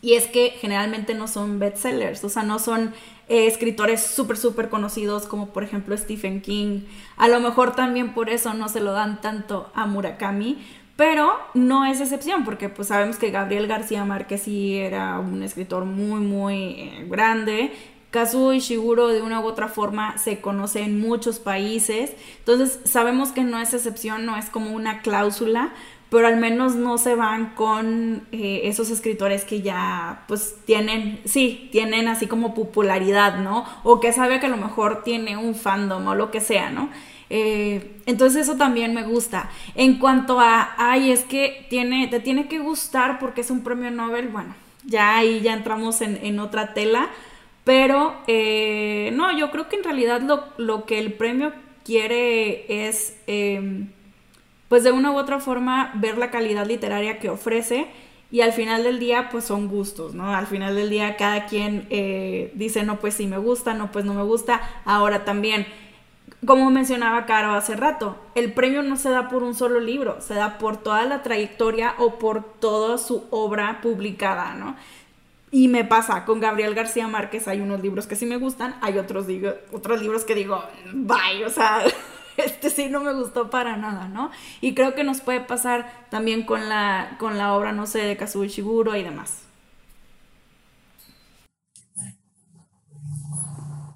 y 0.00 0.14
es 0.14 0.26
que 0.26 0.50
generalmente 0.60 1.14
no 1.14 1.26
son 1.26 1.58
bestsellers, 1.58 2.22
o 2.24 2.28
sea, 2.28 2.44
no 2.44 2.58
son 2.58 2.94
eh, 3.28 3.46
escritores 3.46 4.02
súper, 4.02 4.36
súper 4.36 4.68
conocidos 4.68 5.26
como 5.26 5.48
por 5.48 5.64
ejemplo 5.64 5.96
Stephen 5.96 6.40
King. 6.40 6.82
A 7.16 7.26
lo 7.26 7.40
mejor 7.40 7.74
también 7.74 8.14
por 8.14 8.30
eso 8.30 8.54
no 8.54 8.68
se 8.68 8.80
lo 8.80 8.92
dan 8.92 9.20
tanto 9.20 9.72
a 9.74 9.86
Murakami, 9.86 10.58
pero 10.96 11.32
no 11.54 11.84
es 11.86 12.00
excepción, 12.00 12.44
porque 12.44 12.68
pues 12.68 12.88
sabemos 12.88 13.16
que 13.16 13.30
Gabriel 13.30 13.66
García 13.66 14.04
Márquez 14.04 14.42
sí 14.42 14.76
era 14.76 15.18
un 15.18 15.42
escritor 15.42 15.86
muy, 15.86 16.20
muy 16.20 16.54
eh, 16.54 17.06
grande, 17.10 17.72
Kazuo 18.14 18.52
Ishiguro 18.52 19.08
de 19.08 19.22
una 19.22 19.40
u 19.40 19.44
otra 19.44 19.66
forma 19.66 20.18
se 20.18 20.40
conoce 20.40 20.82
en 20.82 21.00
muchos 21.00 21.40
países, 21.40 22.12
entonces 22.38 22.78
sabemos 22.84 23.32
que 23.32 23.42
no 23.42 23.58
es 23.58 23.74
excepción, 23.74 24.24
no 24.24 24.36
es 24.36 24.50
como 24.50 24.70
una 24.70 25.02
cláusula, 25.02 25.72
pero 26.10 26.28
al 26.28 26.36
menos 26.36 26.76
no 26.76 26.96
se 26.96 27.16
van 27.16 27.56
con 27.56 28.22
eh, 28.30 28.60
esos 28.66 28.90
escritores 28.90 29.44
que 29.44 29.62
ya 29.62 30.22
pues 30.28 30.54
tienen, 30.64 31.22
sí, 31.24 31.68
tienen 31.72 32.06
así 32.06 32.28
como 32.28 32.54
popularidad, 32.54 33.40
¿no? 33.40 33.66
O 33.82 33.98
que 33.98 34.12
sabe 34.12 34.38
que 34.38 34.46
a 34.46 34.50
lo 34.50 34.58
mejor 34.58 35.02
tiene 35.02 35.36
un 35.36 35.56
fandom 35.56 36.06
o 36.06 36.14
lo 36.14 36.30
que 36.30 36.40
sea, 36.40 36.70
¿no? 36.70 36.90
Eh, 37.30 37.96
entonces 38.06 38.42
eso 38.42 38.56
también 38.56 38.94
me 38.94 39.02
gusta. 39.02 39.50
En 39.74 39.98
cuanto 39.98 40.38
a, 40.38 40.74
ay, 40.76 41.10
es 41.10 41.24
que 41.24 41.66
tiene, 41.68 42.06
te 42.06 42.20
tiene 42.20 42.46
que 42.46 42.60
gustar 42.60 43.18
porque 43.18 43.40
es 43.40 43.50
un 43.50 43.64
premio 43.64 43.90
Nobel, 43.90 44.28
bueno, 44.28 44.54
ya 44.84 45.16
ahí 45.16 45.40
ya 45.40 45.52
entramos 45.52 46.00
en, 46.00 46.16
en 46.22 46.38
otra 46.38 46.74
tela 46.74 47.10
pero 47.64 48.14
eh, 48.26 49.10
no, 49.14 49.36
yo 49.36 49.50
creo 49.50 49.68
que 49.68 49.76
en 49.76 49.84
realidad 49.84 50.20
lo, 50.58 50.84
que 50.84 50.98
el 50.98 51.14
premio 51.14 51.52
quiere 51.84 52.86
es, 52.86 53.16
em, 53.26 53.88
pues 54.68 54.84
de 54.84 54.92
una 54.92 55.12
u 55.12 55.16
otra 55.16 55.40
forma, 55.40 55.92
ver 55.94 56.18
la 56.18 56.30
calidad 56.30 56.66
literaria 56.66 57.18
que 57.18 57.30
ofrece 57.30 57.88
y 58.30 58.40
al 58.40 58.52
final 58.52 58.82
del 58.82 58.98
día, 58.98 59.28
pues 59.30 59.44
son 59.44 59.68
gustos, 59.68 60.14
¿no? 60.14 60.34
Al 60.34 60.46
final 60.46 60.74
del 60.74 60.90
día 60.90 61.16
cada 61.16 61.46
quien 61.46 61.86
eh, 61.90 62.50
dice, 62.54 62.82
no, 62.82 62.98
pues 62.98 63.14
sí 63.14 63.26
me 63.26 63.38
gusta, 63.38 63.74
no, 63.74 63.92
pues 63.92 64.04
no 64.04 64.12
me 64.12 64.24
gusta. 64.24 64.60
Ahora 64.84 65.24
también, 65.24 65.66
como 66.44 66.68
mencionaba 66.70 67.26
Caro 67.26 67.52
hace 67.52 67.76
rato, 67.76 68.16
el 68.34 68.52
premio 68.52 68.82
no 68.82 68.96
se 68.96 69.10
da 69.10 69.28
por 69.28 69.42
un 69.42 69.54
solo 69.54 69.78
libro, 69.80 70.20
se 70.20 70.34
da 70.34 70.58
por 70.58 70.78
toda 70.78 71.04
la 71.04 71.22
trayectoria 71.22 71.94
o 71.98 72.18
por 72.18 72.42
toda 72.42 72.98
su 72.98 73.24
obra 73.30 73.80
publicada, 73.82 74.54
¿no? 74.54 74.74
Y 75.56 75.68
me 75.68 75.84
pasa, 75.84 76.24
con 76.24 76.40
Gabriel 76.40 76.74
García 76.74 77.06
Márquez 77.06 77.46
hay 77.46 77.60
unos 77.60 77.80
libros 77.80 78.08
que 78.08 78.16
sí 78.16 78.26
me 78.26 78.38
gustan, 78.38 78.74
hay 78.80 78.98
otros, 78.98 79.28
digo, 79.28 79.52
otros 79.70 80.02
libros 80.02 80.24
que 80.24 80.34
digo, 80.34 80.60
bye, 80.92 81.44
o 81.46 81.48
sea, 81.48 81.84
este 82.36 82.70
sí 82.70 82.88
no 82.88 83.00
me 83.00 83.12
gustó 83.12 83.50
para 83.50 83.76
nada, 83.76 84.08
¿no? 84.08 84.32
Y 84.60 84.74
creo 84.74 84.96
que 84.96 85.04
nos 85.04 85.20
puede 85.20 85.38
pasar 85.38 86.08
también 86.10 86.42
con 86.42 86.68
la, 86.68 87.14
con 87.20 87.38
la 87.38 87.54
obra, 87.54 87.70
no 87.70 87.86
sé, 87.86 88.00
de 88.00 88.16
Kazuo 88.16 88.42
Ishiguro 88.42 88.96
y 88.96 89.04
demás. 89.04 89.42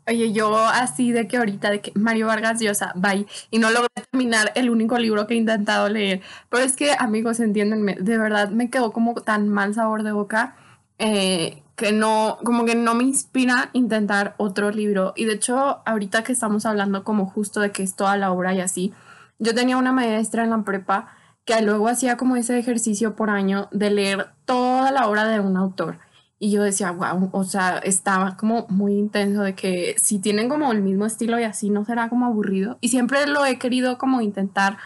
Oye, 0.07 0.33
yo 0.33 0.57
así 0.57 1.11
de 1.11 1.27
que 1.27 1.39
ahorita, 1.39 1.73
de 1.73 1.81
que 1.81 1.91
Mario 1.97 2.29
Vargas 2.29 2.61
Llosa, 2.61 2.93
bye, 2.95 3.27
y 3.51 3.59
no 3.59 3.73
logré 3.73 3.89
terminar 4.13 4.53
el 4.55 4.71
único 4.71 4.97
libro 4.97 5.27
que 5.27 5.35
he 5.35 5.37
intentado 5.37 5.89
leer. 5.89 6.21
Pero 6.51 6.63
es 6.63 6.77
que, 6.77 6.93
amigos, 6.97 7.41
entiéndenme, 7.41 7.97
de 7.99 8.17
verdad 8.17 8.51
me 8.51 8.71
quedó 8.71 8.93
como 8.93 9.15
tan 9.15 9.49
mal 9.49 9.75
sabor 9.75 10.05
de 10.05 10.13
boca 10.13 10.55
eh, 10.99 11.63
que 11.77 11.93
no, 11.93 12.39
como 12.45 12.65
que 12.65 12.75
no 12.75 12.95
me 12.95 13.05
inspira 13.05 13.71
intentar 13.73 14.35
otro 14.37 14.71
libro. 14.71 15.13
Y 15.17 15.25
de 15.25 15.35
hecho, 15.35 15.81
ahorita 15.87 16.25
que 16.25 16.33
estamos 16.33 16.67
hablando 16.67 17.05
como 17.05 17.27
justo 17.27 17.61
de 17.61 17.71
que 17.71 17.83
es 17.83 17.95
toda 17.95 18.17
la 18.17 18.33
obra 18.33 18.53
y 18.55 18.61
así, 18.61 18.93
yo 19.39 19.55
tenía 19.55 19.77
una 19.77 19.93
maestra 19.93 20.43
en 20.43 20.51
la 20.51 20.63
prepa 20.63 21.09
que 21.45 21.63
luego 21.63 21.89
hacía 21.89 22.17
como 22.17 22.37
ese 22.37 22.59
ejercicio 22.59 23.17
por 23.17 23.31
año 23.31 23.69
de 23.71 23.91
leer 23.91 24.29
toda 24.45 24.91
la 24.91 25.09
obra 25.09 25.25
de 25.25 25.41
un 25.41 25.57
autor. 25.57 25.99
Y 26.41 26.51
yo 26.51 26.63
decía, 26.63 26.91
wow, 26.93 27.31
o 27.33 27.45
sea, 27.45 27.79
estaba 27.79 28.37
como 28.37 28.67
muy 28.69 28.95
intenso 28.95 29.43
de 29.43 29.55
que 29.55 29.97
si 30.01 30.19
tienen 30.19 30.49
como 30.49 30.71
el 30.73 30.83
mismo 30.83 31.07
estilo 31.07 31.39
y 31.41 31.45
así 31.45 31.71
no 31.71 31.85
será 31.85 32.09
como 32.09 32.27
aburrido. 32.27 32.79
Y 32.81 32.91
siempre 32.91 33.27
lo 33.27 33.45
he 33.45 33.59
querido 33.59 33.99
como 33.99 34.21
intentar, 34.21 34.79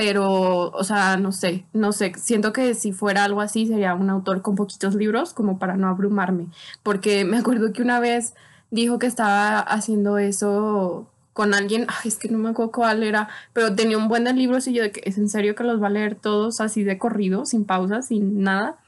pero, 0.00 0.70
o 0.70 0.82
sea, 0.82 1.18
no 1.18 1.30
sé, 1.30 1.66
no 1.74 1.92
sé, 1.92 2.14
siento 2.16 2.54
que 2.54 2.74
si 2.74 2.90
fuera 2.90 3.22
algo 3.22 3.42
así 3.42 3.66
sería 3.66 3.94
un 3.94 4.08
autor 4.08 4.40
con 4.40 4.54
poquitos 4.56 4.94
libros 4.94 5.34
como 5.34 5.58
para 5.58 5.76
no 5.76 5.88
abrumarme, 5.88 6.46
porque 6.82 7.26
me 7.26 7.36
acuerdo 7.36 7.74
que 7.74 7.82
una 7.82 8.00
vez 8.00 8.32
dijo 8.70 8.98
que 8.98 9.06
estaba 9.06 9.58
haciendo 9.60 10.16
eso 10.16 11.06
con 11.34 11.52
alguien, 11.52 11.84
ay, 11.86 12.08
es 12.08 12.16
que 12.16 12.30
no 12.30 12.38
me 12.38 12.48
acuerdo 12.48 12.72
cuál 12.72 13.02
era, 13.02 13.28
pero 13.52 13.74
tenía 13.74 13.98
un 13.98 14.08
buen 14.08 14.24
de 14.24 14.32
libros 14.32 14.66
y 14.68 14.72
yo 14.72 14.84
de 14.84 14.90
que 14.90 15.02
es 15.04 15.18
en 15.18 15.28
serio 15.28 15.54
que 15.54 15.64
los 15.64 15.82
va 15.82 15.88
a 15.88 15.90
leer 15.90 16.14
todos 16.14 16.62
así 16.62 16.82
de 16.82 16.96
corrido, 16.96 17.44
sin 17.44 17.66
pausas, 17.66 18.06
sin 18.06 18.40
nada. 18.42 18.78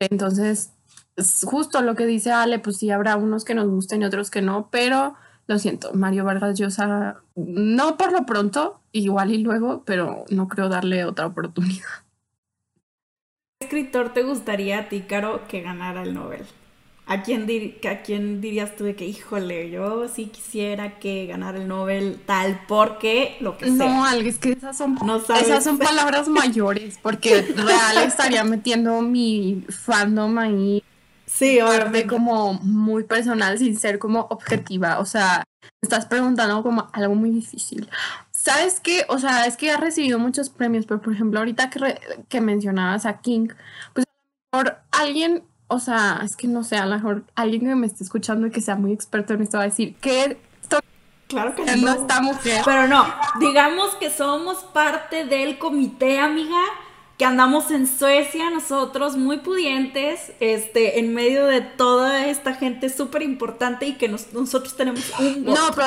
Entonces, 0.00 0.72
justo 1.44 1.82
lo 1.82 1.94
que 1.94 2.06
dice 2.06 2.32
Ale, 2.32 2.58
pues 2.58 2.78
sí 2.78 2.90
habrá 2.90 3.16
unos 3.16 3.44
que 3.44 3.54
nos 3.54 3.68
gusten 3.68 4.00
y 4.00 4.06
otros 4.06 4.30
que 4.30 4.40
no, 4.40 4.68
pero 4.70 5.14
lo 5.46 5.58
siento, 5.58 5.92
Mario 5.94 6.24
Vargas 6.24 6.58
Llosa, 6.58 7.16
no 7.34 7.96
por 7.96 8.12
lo 8.12 8.24
pronto, 8.24 8.80
igual 8.92 9.32
y 9.32 9.38
luego, 9.38 9.82
pero 9.84 10.24
no 10.30 10.48
creo 10.48 10.68
darle 10.68 11.04
otra 11.04 11.26
oportunidad. 11.26 11.86
¿Qué 13.58 13.66
escritor 13.66 14.12
te 14.12 14.22
gustaría 14.22 14.78
a 14.78 14.88
ti, 14.88 15.02
Caro, 15.02 15.46
que 15.48 15.62
ganara 15.62 16.02
el 16.02 16.14
Nobel? 16.14 16.44
¿A 17.06 17.22
quién, 17.22 17.46
¿A 17.90 18.02
quién 18.02 18.40
dirías 18.40 18.76
tú 18.76 18.84
de 18.84 18.94
que, 18.94 19.04
híjole, 19.06 19.70
yo 19.70 20.08
sí 20.08 20.26
quisiera 20.26 21.00
que 21.00 21.26
ganara 21.26 21.58
el 21.58 21.66
Nobel 21.66 22.20
tal 22.24 22.60
porque 22.68 23.36
lo 23.40 23.58
que 23.58 23.66
sea? 23.66 23.74
No, 23.74 24.08
es 24.08 24.38
que 24.38 24.52
esas 24.52 24.78
son, 24.78 24.96
esas 25.40 25.64
son 25.64 25.78
palabras 25.78 26.28
mayores, 26.28 26.98
porque 27.02 27.42
real 27.56 27.98
estaría 28.06 28.44
metiendo 28.44 29.02
mi 29.02 29.64
fandom 29.68 30.38
ahí. 30.38 30.84
Sí, 31.32 31.58
de 31.92 32.06
como 32.06 32.54
muy 32.54 33.04
personal 33.04 33.58
sin 33.58 33.78
ser 33.78 33.98
como 33.98 34.20
objetiva. 34.30 34.98
O 34.98 35.06
sea, 35.06 35.44
estás 35.80 36.06
preguntando 36.06 36.62
como 36.62 36.88
algo 36.92 37.14
muy 37.14 37.30
difícil. 37.30 37.88
¿Sabes 38.30 38.80
qué? 38.80 39.06
O 39.08 39.18
sea, 39.18 39.46
es 39.46 39.56
que 39.56 39.70
ha 39.70 39.76
recibido 39.76 40.18
muchos 40.18 40.50
premios, 40.50 40.84
pero 40.86 41.00
por 41.00 41.12
ejemplo, 41.12 41.38
ahorita 41.38 41.70
que, 41.70 42.00
que 42.28 42.40
mencionabas 42.40 43.06
a 43.06 43.20
King, 43.20 43.48
pues 43.94 44.04
por 44.50 44.78
alguien 44.90 45.44
o 45.72 45.78
sea, 45.78 46.20
es 46.22 46.36
que 46.36 46.46
no 46.48 46.64
sé, 46.64 46.76
a 46.76 46.84
lo 46.84 46.96
mejor 46.96 47.24
alguien 47.34 47.62
que 47.62 47.74
me 47.74 47.86
esté 47.86 48.04
escuchando 48.04 48.46
y 48.46 48.50
que 48.50 48.60
sea 48.60 48.76
muy 48.76 48.92
experto 48.92 49.32
en 49.32 49.40
esto 49.40 49.56
va 49.56 49.64
a 49.64 49.68
decir 49.68 49.96
que 49.96 50.38
esto 50.60 50.80
claro 51.28 51.54
que 51.54 51.64
no. 51.76 51.92
está 51.94 52.20
mujer. 52.20 52.60
Pero 52.62 52.88
no, 52.88 53.06
digamos 53.40 53.94
que 53.94 54.10
somos 54.10 54.64
parte 54.64 55.24
del 55.24 55.58
comité, 55.58 56.18
amiga, 56.18 56.60
que 57.18 57.24
andamos 57.24 57.70
en 57.70 57.86
Suecia 57.86 58.50
nosotros 58.50 59.16
muy 59.16 59.38
pudientes, 59.38 60.32
este, 60.40 60.98
en 60.98 61.14
medio 61.14 61.46
de 61.46 61.60
toda 61.60 62.26
esta 62.26 62.54
gente 62.54 62.88
súper 62.88 63.22
importante 63.22 63.86
y 63.86 63.94
que 63.94 64.08
nosotros 64.08 64.76
tenemos 64.76 65.12
un 65.18 65.44
No, 65.44 65.70
pero 65.74 65.86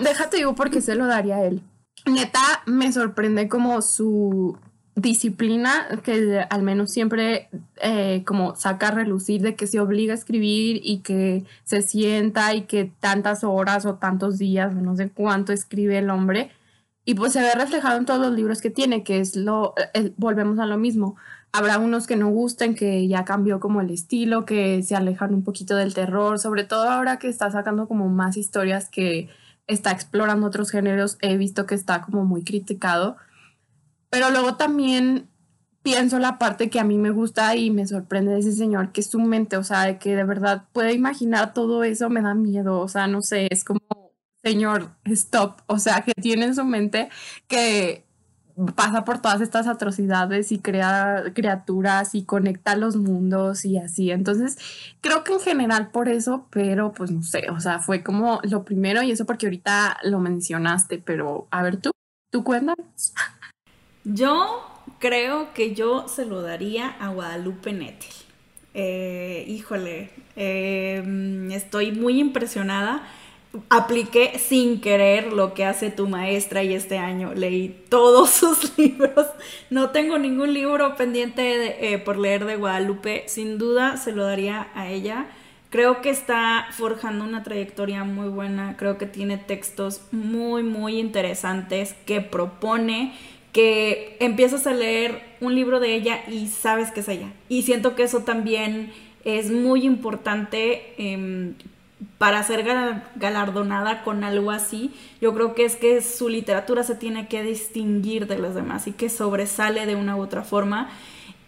déjate 0.00 0.38
digo 0.38 0.54
porque 0.54 0.80
se 0.80 0.94
lo 0.94 1.06
daría 1.06 1.36
a 1.36 1.44
él. 1.44 1.62
Neta, 2.06 2.62
me 2.66 2.92
sorprende 2.92 3.48
como 3.48 3.82
su 3.82 4.56
disciplina 4.94 6.00
que 6.02 6.44
al 6.50 6.62
menos 6.62 6.90
siempre 6.90 7.48
eh, 7.76 8.22
como 8.26 8.56
saca 8.56 8.88
a 8.88 8.90
relucir 8.90 9.42
de 9.42 9.54
que 9.54 9.66
se 9.66 9.80
obliga 9.80 10.12
a 10.12 10.16
escribir 10.16 10.80
y 10.82 10.98
que 10.98 11.44
se 11.64 11.82
sienta 11.82 12.54
y 12.54 12.62
que 12.62 12.90
tantas 12.98 13.44
horas 13.44 13.86
o 13.86 13.94
tantos 13.94 14.38
días 14.38 14.74
o 14.74 14.80
no 14.80 14.96
sé 14.96 15.10
cuánto 15.10 15.52
escribe 15.52 15.98
el 15.98 16.10
hombre 16.10 16.50
y 17.08 17.14
pues 17.14 17.32
se 17.32 17.40
ve 17.40 17.52
reflejado 17.54 17.96
en 17.96 18.04
todos 18.04 18.20
los 18.20 18.32
libros 18.32 18.60
que 18.60 18.68
tiene 18.68 19.02
que 19.02 19.20
es 19.20 19.34
lo 19.34 19.74
volvemos 20.18 20.58
a 20.58 20.66
lo 20.66 20.76
mismo. 20.76 21.16
Habrá 21.52 21.78
unos 21.78 22.06
que 22.06 22.16
no 22.16 22.28
gusten 22.28 22.74
que 22.74 23.08
ya 23.08 23.24
cambió 23.24 23.60
como 23.60 23.80
el 23.80 23.90
estilo 23.90 24.44
que 24.44 24.82
se 24.82 24.94
alejan 24.94 25.32
un 25.32 25.42
poquito 25.42 25.74
del 25.74 25.94
terror 25.94 26.38
sobre 26.38 26.64
todo 26.64 26.86
ahora 26.86 27.18
que 27.18 27.28
está 27.28 27.50
sacando 27.50 27.88
como 27.88 28.10
más 28.10 28.36
historias 28.36 28.90
que 28.90 29.30
está 29.66 29.90
explorando 29.90 30.46
otros 30.46 30.70
géneros. 30.70 31.16
He 31.22 31.38
visto 31.38 31.64
que 31.64 31.74
está 31.74 32.02
como 32.02 32.26
muy 32.26 32.44
criticado. 32.44 33.16
Pero 34.10 34.28
luego 34.30 34.56
también 34.56 35.30
pienso 35.82 36.18
la 36.18 36.36
parte 36.36 36.68
que 36.68 36.78
a 36.78 36.84
mí 36.84 36.98
me 36.98 37.08
gusta 37.10 37.56
y 37.56 37.70
me 37.70 37.86
sorprende 37.86 38.32
de 38.32 38.40
ese 38.40 38.52
señor, 38.52 38.92
que 38.92 39.00
es 39.00 39.06
su 39.06 39.18
mente, 39.18 39.56
o 39.56 39.64
sea, 39.64 39.98
que 39.98 40.14
de 40.14 40.24
verdad 40.24 40.64
puede 40.74 40.92
imaginar 40.92 41.54
todo 41.54 41.84
eso, 41.84 42.10
me 42.10 42.20
da 42.20 42.34
miedo, 42.34 42.80
o 42.80 42.88
sea, 42.88 43.06
no 43.06 43.22
sé, 43.22 43.48
es 43.50 43.64
como, 43.64 43.80
señor, 44.42 44.90
stop, 45.04 45.60
o 45.66 45.78
sea, 45.78 46.02
que 46.02 46.12
tiene 46.14 46.46
en 46.46 46.54
su 46.54 46.64
mente 46.64 47.08
que 47.46 48.04
pasa 48.74 49.04
por 49.04 49.20
todas 49.20 49.40
estas 49.40 49.68
atrocidades 49.68 50.50
y 50.50 50.58
crea 50.58 51.24
criaturas 51.32 52.14
y 52.14 52.24
conecta 52.24 52.74
los 52.76 52.96
mundos 52.96 53.64
y 53.64 53.78
así. 53.78 54.10
Entonces, 54.10 54.58
creo 55.00 55.22
que 55.22 55.32
en 55.32 55.40
general 55.40 55.90
por 55.90 56.08
eso, 56.08 56.46
pero 56.50 56.92
pues 56.92 57.10
no 57.10 57.22
sé, 57.22 57.50
o 57.50 57.60
sea, 57.60 57.78
fue 57.78 58.02
como 58.02 58.40
lo 58.42 58.64
primero 58.64 59.02
y 59.02 59.12
eso 59.12 59.26
porque 59.26 59.46
ahorita 59.46 59.98
lo 60.02 60.18
mencionaste, 60.18 60.98
pero 60.98 61.46
a 61.50 61.62
ver 61.62 61.76
tú, 61.76 61.92
tú 62.32 62.42
cuéntanos. 62.42 63.12
Yo 64.04 64.64
creo 64.98 65.52
que 65.54 65.74
yo 65.74 66.08
se 66.08 66.24
lo 66.24 66.42
daría 66.42 66.88
a 66.88 67.08
Guadalupe 67.10 67.72
Nettel. 67.72 68.10
Eh, 68.74 69.44
híjole, 69.48 70.10
em, 70.36 71.50
estoy 71.52 71.92
muy 71.92 72.18
impresionada. 72.18 73.02
Apliqué 73.70 74.38
sin 74.38 74.80
querer 74.80 75.32
lo 75.32 75.54
que 75.54 75.64
hace 75.64 75.90
tu 75.90 76.06
maestra 76.06 76.62
y 76.62 76.74
este 76.74 76.98
año 76.98 77.32
leí 77.34 77.84
todos 77.88 78.30
sus 78.30 78.76
libros. 78.78 79.26
No 79.70 79.90
tengo 79.90 80.18
ningún 80.18 80.52
libro 80.52 80.96
pendiente 80.96 81.92
eh, 81.92 81.98
por 81.98 82.18
leer 82.18 82.44
de 82.44 82.56
Guadalupe. 82.56 83.24
Sin 83.26 83.58
duda 83.58 83.96
se 83.96 84.12
lo 84.12 84.24
daría 84.24 84.68
a 84.74 84.88
ella. 84.88 85.26
Creo 85.70 86.00
que 86.00 86.10
está 86.10 86.66
forjando 86.72 87.24
una 87.24 87.42
trayectoria 87.42 88.04
muy 88.04 88.28
buena. 88.28 88.76
Creo 88.76 88.98
que 88.98 89.06
tiene 89.06 89.38
textos 89.38 90.02
muy, 90.12 90.62
muy 90.62 90.98
interesantes 90.98 91.94
que 92.06 92.20
propone 92.20 93.14
que 93.52 94.16
empiezas 94.20 94.66
a 94.66 94.72
leer 94.72 95.22
un 95.40 95.54
libro 95.54 95.80
de 95.80 95.94
ella 95.94 96.22
y 96.28 96.48
sabes 96.48 96.90
que 96.90 97.00
es 97.00 97.08
ella. 97.08 97.32
Y 97.48 97.62
siento 97.62 97.94
que 97.96 98.02
eso 98.02 98.20
también 98.20 98.92
es 99.24 99.50
muy 99.50 99.84
importante 99.84 100.94
em, 100.98 101.54
para 102.18 102.42
ser 102.42 102.64
galardonada 103.16 104.02
con 104.04 104.24
algo 104.24 104.50
así. 104.50 104.92
Yo 105.20 105.34
creo 105.34 105.54
que 105.54 105.64
es 105.64 105.76
que 105.76 106.00
su 106.02 106.28
literatura 106.28 106.82
se 106.82 106.94
tiene 106.94 107.28
que 107.28 107.42
distinguir 107.42 108.26
de 108.26 108.38
las 108.38 108.54
demás 108.54 108.86
y 108.86 108.92
que 108.92 109.08
sobresale 109.08 109.86
de 109.86 109.96
una 109.96 110.16
u 110.16 110.20
otra 110.20 110.42
forma. 110.42 110.90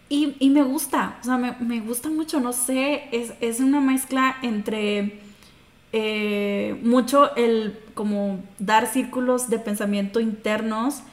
Y, 0.09 0.49
me 0.49 0.63
gusta, 0.63 1.17
o 1.21 1.23
sea, 1.23 1.37
me, 1.37 1.79
gusta 1.79 2.09
mucho, 2.09 2.41
no 2.41 2.51
sé, 2.51 3.03
es, 3.13 3.61
una 3.61 3.79
mezcla 3.79 4.35
entre 4.41 5.19
eh, 5.93 6.77
mucho 6.83 7.33
el 7.37 7.79
como 7.93 8.43
dar 8.59 8.87
círculos 8.87 9.49
de 9.49 9.57
pensamiento 9.57 10.19
internos 10.19 11.03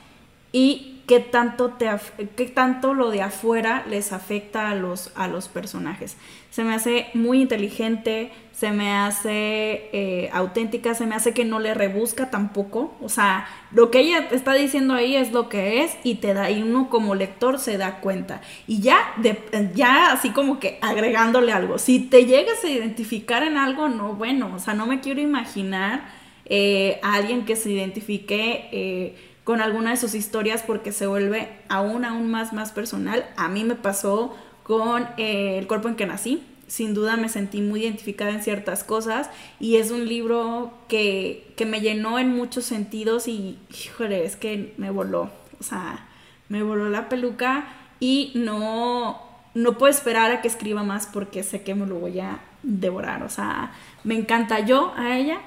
y 0.51 0.98
qué 1.09 1.21
tanto, 1.21 1.71
te, 1.71 1.89
qué 2.37 2.45
tanto 2.45 2.93
lo 2.93 3.11
de 3.11 3.23
afuera 3.23 3.85
les 3.89 4.13
afecta 4.13 4.71
a 4.71 4.75
los, 4.75 5.11
a 5.17 5.27
los 5.27 5.49
personajes. 5.49 6.19
Se 6.51 6.63
me 6.65 6.75
hace 6.75 7.07
muy 7.15 7.41
inteligente, 7.41 8.31
se 8.53 8.73
me 8.73 8.93
hace 8.93 9.89
eh, 9.93 10.29
auténtica, 10.33 10.95
se 10.95 11.07
me 11.07 11.15
hace 11.15 11.33
que 11.33 11.47
no 11.47 11.61
le 11.61 11.73
rebusca 11.73 12.31
tampoco. 12.31 12.95
O 13.01 13.09
sea, 13.09 13.49
lo 13.73 13.91
que 13.91 14.01
ella 14.01 14.29
está 14.31 14.53
diciendo 14.53 14.93
ahí 14.93 15.17
es 15.17 15.33
lo 15.33 15.49
que 15.49 15.83
es 15.83 15.97
y 16.05 16.17
te 16.17 16.35
da, 16.35 16.51
y 16.51 16.63
uno 16.63 16.91
como 16.91 17.15
lector 17.15 17.59
se 17.59 17.79
da 17.79 18.01
cuenta. 18.01 18.43
Y 18.67 18.81
ya, 18.81 18.99
de, 19.17 19.71
ya 19.75 20.13
así 20.13 20.31
como 20.31 20.61
que 20.61 20.79
agregándole 20.83 21.53
algo. 21.53 21.79
Si 21.79 22.01
te 22.01 22.27
llegas 22.27 22.63
a 22.65 22.69
identificar 22.69 23.43
en 23.43 23.57
algo, 23.57 23.89
no, 23.89 24.13
bueno, 24.13 24.53
o 24.55 24.59
sea, 24.59 24.75
no 24.75 24.87
me 24.87 25.01
quiero 25.01 25.23
imaginar 25.23 26.11
eh, 26.45 27.01
a 27.03 27.15
alguien 27.15 27.47
que 27.47 27.57
se 27.57 27.71
identifique. 27.71 28.69
Eh, 28.73 29.28
con 29.49 29.63
alguna 29.63 29.93
de 29.93 29.97
sus 29.97 30.15
historias 30.15 30.63
porque 30.63 30.93
se 30.93 31.07
vuelve 31.07 31.49
aún, 31.71 32.05
aún 32.05 32.31
más, 32.31 32.53
más 32.53 32.71
personal. 32.71 33.25
A 33.39 33.49
mí 33.49 33.65
me 33.65 33.77
pasó 33.77 34.37
con 34.63 35.09
eh, 35.17 35.57
El 35.59 35.67
cuerpo 35.67 35.89
en 35.89 35.95
que 35.95 36.05
nací. 36.05 36.43
Sin 36.67 36.93
duda 36.93 37.17
me 37.17 37.31
sentí 37.31 37.63
muy 37.63 37.83
identificada 37.83 38.31
en 38.31 38.43
ciertas 38.43 38.85
cosas 38.85 39.31
y 39.59 39.77
es 39.77 39.91
un 39.91 40.07
libro 40.07 40.75
que, 40.87 41.55
que 41.57 41.65
me 41.65 41.81
llenó 41.81 42.19
en 42.19 42.37
muchos 42.37 42.67
sentidos 42.67 43.27
y, 43.27 43.57
híjole, 43.71 44.27
es 44.27 44.37
que 44.37 44.75
me 44.77 44.91
voló. 44.91 45.31
O 45.59 45.63
sea, 45.63 46.07
me 46.51 46.63
voló 46.63 46.91
la 46.91 47.09
peluca 47.09 47.69
y 48.01 48.33
no, 48.35 49.19
no 49.55 49.79
puedo 49.79 49.91
esperar 49.91 50.31
a 50.31 50.43
que 50.43 50.49
escriba 50.49 50.83
más 50.83 51.07
porque 51.07 51.43
sé 51.43 51.63
que 51.63 51.75
me 51.75 51.87
lo 51.87 51.95
voy 51.95 52.21
a 52.21 52.41
devorar. 52.63 53.23
O 53.23 53.31
sea, 53.31 53.73
me 54.05 54.15
encanta 54.15 54.61
yo 54.61 54.93
a 54.95 55.17
ella. 55.17 55.41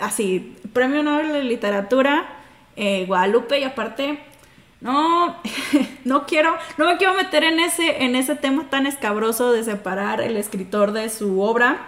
Así, 0.00 0.56
Premio 0.72 1.02
Nobel 1.02 1.34
de 1.34 1.44
Literatura, 1.44 2.35
eh, 2.76 3.04
Guadalupe 3.06 3.58
y 3.58 3.64
aparte 3.64 4.18
no, 4.80 5.36
no 6.04 6.26
quiero, 6.26 6.56
no 6.78 6.86
me 6.86 6.96
quiero 6.96 7.14
meter 7.14 7.44
en 7.44 7.60
ese, 7.60 8.04
en 8.04 8.14
ese 8.14 8.36
tema 8.36 8.68
tan 8.70 8.86
escabroso 8.86 9.52
de 9.52 9.64
separar 9.64 10.20
el 10.20 10.36
escritor 10.36 10.92
de 10.92 11.08
su 11.08 11.40
obra, 11.40 11.78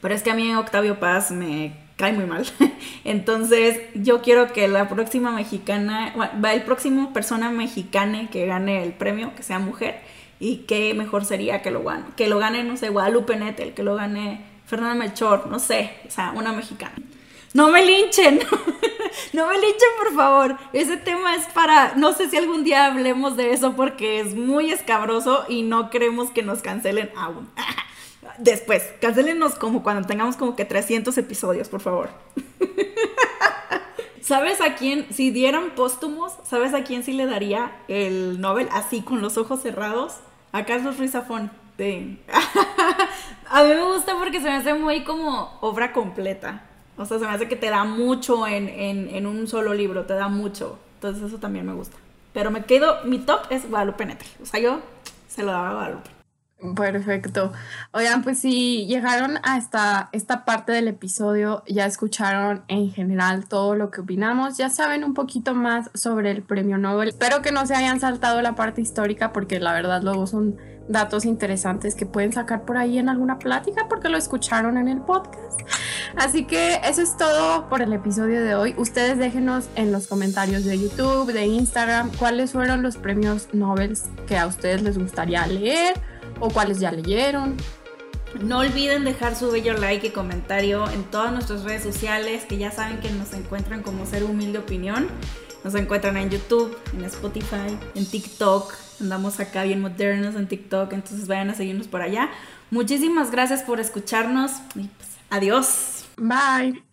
pero 0.00 0.14
es 0.14 0.22
que 0.22 0.30
a 0.30 0.34
mí 0.34 0.54
Octavio 0.54 0.98
Paz 0.98 1.30
me 1.30 1.74
cae 1.96 2.12
muy 2.12 2.26
mal. 2.26 2.44
Entonces, 3.04 3.80
yo 3.94 4.22
quiero 4.22 4.52
que 4.52 4.66
la 4.68 4.88
próxima 4.88 5.30
mexicana, 5.30 6.12
va 6.44 6.52
el 6.52 6.62
próximo 6.62 7.12
persona 7.12 7.50
mexicana 7.50 8.28
que 8.30 8.46
gane 8.46 8.82
el 8.82 8.92
premio, 8.92 9.34
que 9.36 9.42
sea 9.42 9.58
mujer, 9.58 10.00
y 10.40 10.64
qué 10.68 10.92
mejor 10.94 11.24
sería 11.24 11.62
que 11.62 11.70
lo 11.70 11.84
gane, 11.84 12.06
que 12.16 12.26
lo 12.26 12.38
gane, 12.40 12.64
no 12.64 12.76
sé, 12.76 12.88
Guadalupe 12.88 13.36
Nettel, 13.36 13.74
que 13.74 13.84
lo 13.84 13.94
gane 13.94 14.44
Fernanda 14.66 14.96
Melchor, 14.96 15.46
no 15.46 15.60
sé, 15.60 15.92
o 16.06 16.10
sea, 16.10 16.32
una 16.34 16.52
mexicana. 16.52 16.96
No 17.54 17.68
me 17.68 17.84
linchen, 17.84 18.40
no 19.32 19.46
me 19.46 19.54
linchen 19.54 19.88
por 19.98 20.14
favor. 20.14 20.56
Ese 20.72 20.96
tema 20.96 21.34
es 21.34 21.46
para, 21.46 21.94
no 21.96 22.12
sé 22.12 22.28
si 22.28 22.36
algún 22.36 22.64
día 22.64 22.86
hablemos 22.86 23.36
de 23.36 23.52
eso 23.52 23.74
porque 23.74 24.20
es 24.20 24.34
muy 24.34 24.70
escabroso 24.70 25.44
y 25.48 25.62
no 25.62 25.90
queremos 25.90 26.30
que 26.30 26.42
nos 26.42 26.62
cancelen 26.62 27.10
aún. 27.16 27.48
Después, 28.38 28.82
cancelennos 29.00 29.54
como 29.54 29.82
cuando 29.82 30.06
tengamos 30.06 30.36
como 30.36 30.56
que 30.56 30.64
300 30.64 31.16
episodios, 31.18 31.68
por 31.68 31.80
favor. 31.80 32.10
¿Sabes 34.20 34.60
a 34.60 34.76
quién, 34.76 35.06
si 35.12 35.30
dieran 35.30 35.70
póstumos, 35.70 36.32
sabes 36.44 36.74
a 36.74 36.84
quién 36.84 37.02
sí 37.02 37.12
le 37.12 37.26
daría 37.26 37.72
el 37.88 38.40
Nobel 38.40 38.68
así 38.72 39.02
con 39.02 39.20
los 39.20 39.36
ojos 39.36 39.60
cerrados? 39.60 40.20
A 40.52 40.64
Carlos 40.64 40.98
Ruiz 40.98 41.10
Zafón. 41.12 41.50
a 43.50 43.62
mí 43.64 43.68
me 43.68 43.82
gusta 43.82 44.16
porque 44.16 44.40
se 44.40 44.44
me 44.44 44.56
hace 44.56 44.74
muy 44.74 45.02
como 45.02 45.58
obra 45.60 45.92
completa. 45.92 46.62
O 46.96 47.04
sea, 47.06 47.18
se 47.18 47.24
me 47.24 47.30
hace 47.30 47.48
que 47.48 47.56
te 47.56 47.70
da 47.70 47.84
mucho 47.84 48.46
en, 48.46 48.68
en 48.68 49.26
un 49.26 49.46
solo 49.46 49.74
libro, 49.74 50.04
te 50.04 50.14
da 50.14 50.28
mucho. 50.28 50.78
Entonces 50.96 51.24
eso 51.24 51.38
también 51.38 51.66
me 51.66 51.72
gusta. 51.72 51.96
Pero 52.32 52.50
me 52.50 52.64
quedo, 52.64 53.04
mi 53.04 53.18
top 53.18 53.40
es 53.50 53.68
Guadalupe 53.68 54.06
Netri. 54.06 54.28
O 54.42 54.46
sea, 54.46 54.60
yo 54.60 54.80
se 55.28 55.42
lo 55.42 55.52
daba 55.52 55.70
a 55.70 55.74
Guadalupe. 55.74 56.10
Perfecto. 56.76 57.52
Oigan, 57.90 58.22
pues 58.22 58.38
si 58.38 58.86
llegaron 58.86 59.38
a 59.42 59.58
esta, 59.58 60.08
esta 60.12 60.44
parte 60.44 60.70
del 60.70 60.86
episodio, 60.86 61.64
ya 61.66 61.86
escucharon 61.86 62.62
en 62.68 62.92
general 62.92 63.48
todo 63.48 63.74
lo 63.74 63.90
que 63.90 64.00
opinamos, 64.00 64.58
ya 64.58 64.70
saben 64.70 65.02
un 65.02 65.12
poquito 65.12 65.54
más 65.54 65.90
sobre 65.94 66.30
el 66.30 66.42
premio 66.42 66.78
Nobel. 66.78 67.08
Espero 67.08 67.42
que 67.42 67.50
no 67.50 67.66
se 67.66 67.74
hayan 67.74 67.98
saltado 67.98 68.40
la 68.42 68.54
parte 68.54 68.80
histórica 68.80 69.32
porque 69.32 69.58
la 69.58 69.72
verdad 69.72 70.02
luego 70.02 70.28
son 70.28 70.56
datos 70.88 71.24
interesantes 71.24 71.94
que 71.94 72.06
pueden 72.06 72.32
sacar 72.32 72.64
por 72.64 72.76
ahí 72.76 72.98
en 72.98 73.08
alguna 73.08 73.38
plática 73.38 73.86
porque 73.88 74.08
lo 74.08 74.18
escucharon 74.18 74.76
en 74.76 74.88
el 74.88 75.00
podcast. 75.00 75.60
Así 76.16 76.44
que 76.44 76.80
eso 76.84 77.02
es 77.02 77.16
todo 77.16 77.68
por 77.68 77.82
el 77.82 77.92
episodio 77.92 78.42
de 78.42 78.54
hoy. 78.54 78.74
Ustedes 78.76 79.18
déjenos 79.18 79.68
en 79.76 79.92
los 79.92 80.06
comentarios 80.06 80.64
de 80.64 80.78
YouTube, 80.78 81.32
de 81.32 81.46
Instagram, 81.46 82.10
cuáles 82.18 82.52
fueron 82.52 82.82
los 82.82 82.96
premios 82.96 83.48
Nobel 83.52 83.96
que 84.26 84.36
a 84.36 84.46
ustedes 84.46 84.82
les 84.82 84.98
gustaría 84.98 85.46
leer 85.46 85.94
o 86.40 86.50
cuáles 86.50 86.80
ya 86.80 86.92
leyeron. 86.92 87.56
No 88.40 88.60
olviden 88.60 89.04
dejar 89.04 89.36
su 89.36 89.50
bello 89.50 89.74
like 89.74 90.06
y 90.06 90.10
comentario 90.10 90.88
en 90.90 91.04
todas 91.04 91.32
nuestras 91.32 91.64
redes 91.64 91.82
sociales, 91.82 92.44
que 92.44 92.56
ya 92.56 92.70
saben 92.70 92.98
que 93.00 93.10
nos 93.10 93.32
encuentran 93.34 93.82
como 93.82 94.06
Ser 94.06 94.24
Humilde 94.24 94.58
Opinión. 94.58 95.08
Nos 95.64 95.74
encuentran 95.74 96.16
en 96.16 96.30
YouTube, 96.30 96.76
en 96.94 97.04
Spotify, 97.04 97.78
en 97.94 98.06
TikTok. 98.06 98.72
Andamos 99.02 99.40
acá 99.40 99.64
bien 99.64 99.80
modernos 99.80 100.36
en 100.36 100.46
TikTok, 100.46 100.92
entonces 100.92 101.26
vayan 101.26 101.50
a 101.50 101.54
seguirnos 101.54 101.88
por 101.88 102.00
allá. 102.00 102.30
Muchísimas 102.70 103.30
gracias 103.30 103.62
por 103.62 103.80
escucharnos 103.80 104.52
y 104.74 104.84
pues 104.84 105.10
adiós. 105.28 106.04
Bye. 106.16 106.91